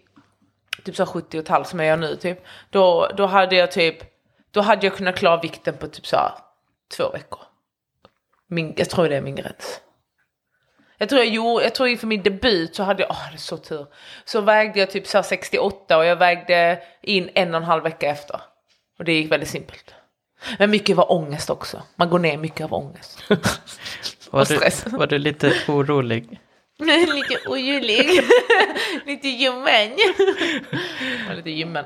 typ 0.84 0.96
så 0.96 1.06
70 1.06 1.38
och 1.38 1.42
ett 1.42 1.48
halvt 1.48 1.68
som 1.68 1.78
jag 1.78 1.88
gör 1.88 1.96
nu 1.96 2.16
typ, 2.16 2.46
då, 2.70 3.10
då 3.16 3.26
hade 3.26 3.56
jag 3.56 3.72
typ, 3.72 3.96
då 4.50 4.60
hade 4.60 4.86
jag 4.86 4.96
kunnat 4.96 5.16
klara 5.16 5.40
vikten 5.40 5.74
på 5.76 5.86
typ 5.86 6.06
så 6.06 6.16
här 6.16 6.32
två 6.96 7.10
veckor. 7.10 7.40
Min, 8.46 8.74
jag 8.76 8.90
tror 8.90 9.08
det 9.08 9.16
är 9.16 9.22
min 9.22 9.34
gräns. 9.34 9.80
Jag 11.00 11.08
tror 11.08 11.20
jag 11.20 11.28
gjorde, 11.34 11.64
jag 11.64 11.74
tror 11.74 11.88
inför 11.88 12.06
min 12.06 12.22
debut 12.22 12.74
så 12.74 12.82
hade 12.82 13.02
jag, 13.02 13.10
åh 13.10 13.28
det 13.30 13.36
är 13.36 13.38
så 13.38 13.56
tur. 13.56 13.86
Så 14.24 14.40
vägde 14.40 14.78
jag 14.78 14.90
typ 14.90 15.06
så 15.06 15.18
här 15.18 15.22
68 15.22 15.98
och 15.98 16.04
jag 16.04 16.16
vägde 16.16 16.82
in 17.02 17.30
en 17.34 17.54
och 17.54 17.60
en 17.60 17.66
halv 17.66 17.82
vecka 17.82 18.10
efter. 18.10 18.40
Och 18.98 19.04
det 19.04 19.12
gick 19.12 19.32
väldigt 19.32 19.48
simpelt. 19.48 19.94
Men 20.58 20.70
mycket 20.70 20.96
var 20.96 21.12
ångest 21.12 21.50
också. 21.50 21.82
Man 21.96 22.10
går 22.10 22.18
ner 22.18 22.36
mycket 22.36 22.64
av 22.64 22.74
ångest. 22.74 23.22
Var, 24.30 24.44
du, 24.44 24.96
var 24.96 25.06
du 25.06 25.18
lite 25.18 25.52
orolig? 25.68 26.40
lite 26.78 27.48
ojullig. 27.48 28.06
lite 29.06 29.28
ljummen. 29.28 29.90
Lite 31.36 31.50
ljummen. 31.50 31.84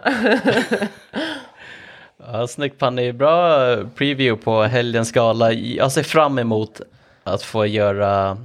Ja, 2.16 2.46
snyggt 2.46 2.78
Panny, 2.78 3.12
bra 3.12 3.76
preview 3.76 4.44
på 4.44 4.62
helgens 4.62 5.12
gala. 5.12 5.52
Jag 5.52 5.92
ser 5.92 6.02
fram 6.02 6.38
emot 6.38 6.80
att 7.24 7.42
få 7.42 7.66
göra 7.66 8.38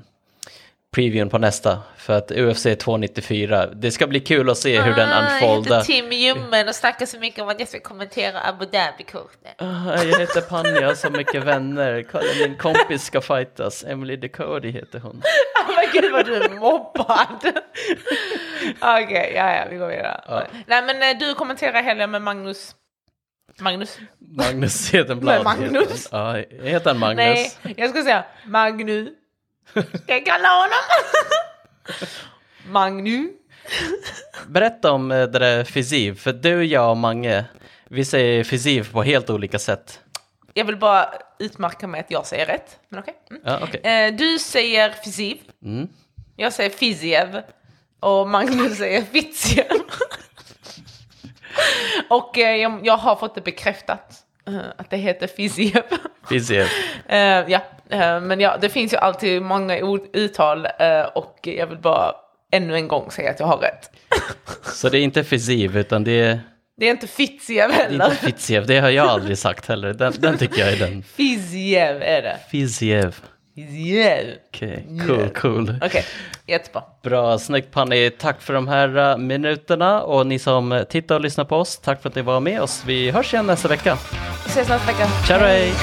previewn 0.99 1.29
på 1.29 1.37
nästa. 1.37 1.79
För 1.97 2.13
att 2.17 2.31
UFC 2.31 2.63
294, 2.79 3.65
det 3.65 3.91
ska 3.91 4.07
bli 4.07 4.19
kul 4.19 4.49
att 4.49 4.57
se 4.57 4.81
hur 4.81 4.93
den 4.95 5.09
Ah, 5.09 5.13
Jag 5.23 5.33
unfoldar. 5.33 5.77
heter 5.77 5.93
Tim 5.93 6.11
Ljummen 6.11 6.67
och 6.67 6.75
snackar 6.75 7.05
så 7.05 7.19
mycket 7.19 7.39
om 7.43 7.49
att 7.49 7.59
jag 7.59 7.69
ska 7.69 7.79
kommentera 7.79 8.41
Abu 8.41 8.65
Dhabi-kortet. 8.65 9.55
Ah, 9.57 10.03
Jag 10.03 10.19
heter 10.19 10.43
jag 10.81 10.87
har 10.87 10.95
så 10.95 11.09
mycket 11.09 11.43
vänner. 11.43 12.05
Min 12.47 12.57
kompis 12.57 13.03
ska 13.03 13.21
fightas. 13.21 13.83
Emily 13.83 14.15
Decody 14.15 14.71
heter 14.71 14.99
hon. 14.99 15.21
Oh 15.69 15.75
men 15.75 16.01
gud 16.01 16.11
vad 16.11 16.25
du 16.25 16.35
är 16.35 16.49
mobbad. 16.49 17.43
Okej, 18.79 19.33
ja 19.35 19.55
ja, 19.55 19.63
vi 19.69 19.77
går 19.77 19.87
vidare. 19.87 20.21
Ja. 20.27 20.43
Nej 20.67 20.81
men 20.83 21.01
eh, 21.03 21.19
du 21.19 21.33
kommenterar 21.33 21.81
helgen 21.83 22.11
med 22.11 22.21
Magnus. 22.21 22.75
Magnus? 23.59 23.97
Magnus 24.37 24.91
Hedenblad. 24.93 25.35
Men 25.35 25.43
Magnus? 25.43 26.05
heter. 26.05 26.17
Ja, 26.17 26.33
heter 26.63 26.89
han 26.89 26.99
Magnus? 26.99 27.57
Nej, 27.63 27.73
jag 27.77 27.89
ska 27.89 28.03
säga 28.03 28.23
Magnu. 28.45 29.13
Ska 29.73 30.13
jag 30.13 30.25
kalla 30.25 30.49
honom? 30.49 30.79
Magnu. 32.65 33.29
Berätta 34.47 34.91
om 34.91 35.11
eh, 35.11 35.17
det 35.17 35.39
där 35.39 35.63
Fiziv, 35.63 36.19
för 36.19 36.33
du, 36.33 36.63
jag 36.63 36.89
och 36.89 36.97
Mange, 36.97 37.45
vi 37.87 38.05
säger 38.05 38.43
Fiziv 38.43 38.91
på 38.91 39.03
helt 39.03 39.29
olika 39.29 39.59
sätt. 39.59 39.99
Jag 40.53 40.65
vill 40.65 40.77
bara 40.77 41.13
utmärka 41.39 41.87
mig 41.87 41.99
att 42.01 42.11
jag 42.11 42.25
säger 42.25 42.45
rätt. 42.45 42.79
Men 42.89 42.99
okej. 42.99 43.13
Mm. 43.29 43.41
Ja, 43.45 43.59
okej. 43.63 43.81
Eh, 43.81 44.13
du 44.15 44.39
säger 44.39 44.89
Fiziv. 44.91 45.37
Mm. 45.63 45.87
Jag 46.35 46.53
säger 46.53 46.69
Fiziev. 46.69 47.41
Och 47.99 48.29
Magnus 48.29 48.73
säger 48.77 49.01
Fitziev. 49.01 49.65
och 52.09 52.37
eh, 52.37 52.55
jag, 52.55 52.79
jag 52.83 52.97
har 52.97 53.15
fått 53.15 53.35
det 53.35 53.41
bekräftat. 53.41 54.23
att 54.77 54.89
det 54.89 54.97
heter 54.97 55.27
Fiziev. 55.27 55.83
Fiziv. 56.29 56.67
Eh, 57.07 57.17
ja, 57.19 57.61
men 57.97 58.39
ja, 58.39 58.57
det 58.61 58.69
finns 58.69 58.93
ju 58.93 58.97
alltid 58.97 59.41
många 59.41 59.77
uttal 60.13 60.65
eh, 60.65 61.01
och 61.15 61.39
jag 61.41 61.67
vill 61.67 61.77
bara 61.77 62.13
ännu 62.51 62.75
en 62.75 62.87
gång 62.87 63.11
säga 63.11 63.31
att 63.31 63.39
jag 63.39 63.47
har 63.47 63.57
rätt. 63.57 63.91
Så 64.63 64.89
det 64.89 64.99
är 64.99 65.01
inte 65.01 65.23
Fiziv, 65.23 65.77
utan 65.77 66.03
det 66.03 66.21
är, 66.21 66.39
Det 66.77 66.85
är 66.85 66.91
inte 66.91 67.07
Fitziev 67.07 67.69
det 67.69 67.75
är 67.75 67.91
inte 67.91 68.03
heller. 68.03 68.15
Fitziev. 68.15 68.65
Det 68.65 68.79
har 68.79 68.89
jag 68.89 69.07
aldrig 69.07 69.37
sagt 69.37 69.65
heller. 69.67 69.93
Den, 69.93 70.13
den 70.19 70.37
tycker 70.37 70.59
jag 70.59 70.73
är 70.73 70.77
den. 70.77 71.03
Fiziev 71.03 72.01
är 72.01 72.21
det. 72.21 72.37
Fiziev. 72.51 73.15
Fiziev. 73.55 74.35
Okej, 74.53 74.87
cool, 75.07 75.29
cool. 75.29 75.75
Okej, 75.81 76.05
jättebra. 76.47 76.83
Bra, 77.03 77.39
snyggt 77.39 77.71
Panny. 77.71 78.09
Tack 78.09 78.41
för 78.41 78.53
de 78.53 78.67
här 78.67 78.97
eh, 79.11 79.17
minuterna 79.17 80.01
och 80.01 80.27
ni 80.27 80.39
som 80.39 80.85
tittar 80.89 81.15
och 81.15 81.21
lyssnar 81.21 81.45
på 81.45 81.55
oss, 81.55 81.77
tack 81.77 82.01
för 82.01 82.09
att 82.09 82.15
ni 82.15 82.21
var 82.21 82.39
med 82.39 82.61
oss. 82.61 82.83
Vi 82.85 83.11
hörs 83.11 83.33
igen 83.33 83.45
nästa 83.45 83.67
vecka. 83.67 83.97
Vi 84.45 84.49
ses 84.49 84.69
nästa 84.69 84.91
vecka. 84.91 85.07
Ciao, 85.27 85.39
hej! 85.39 85.73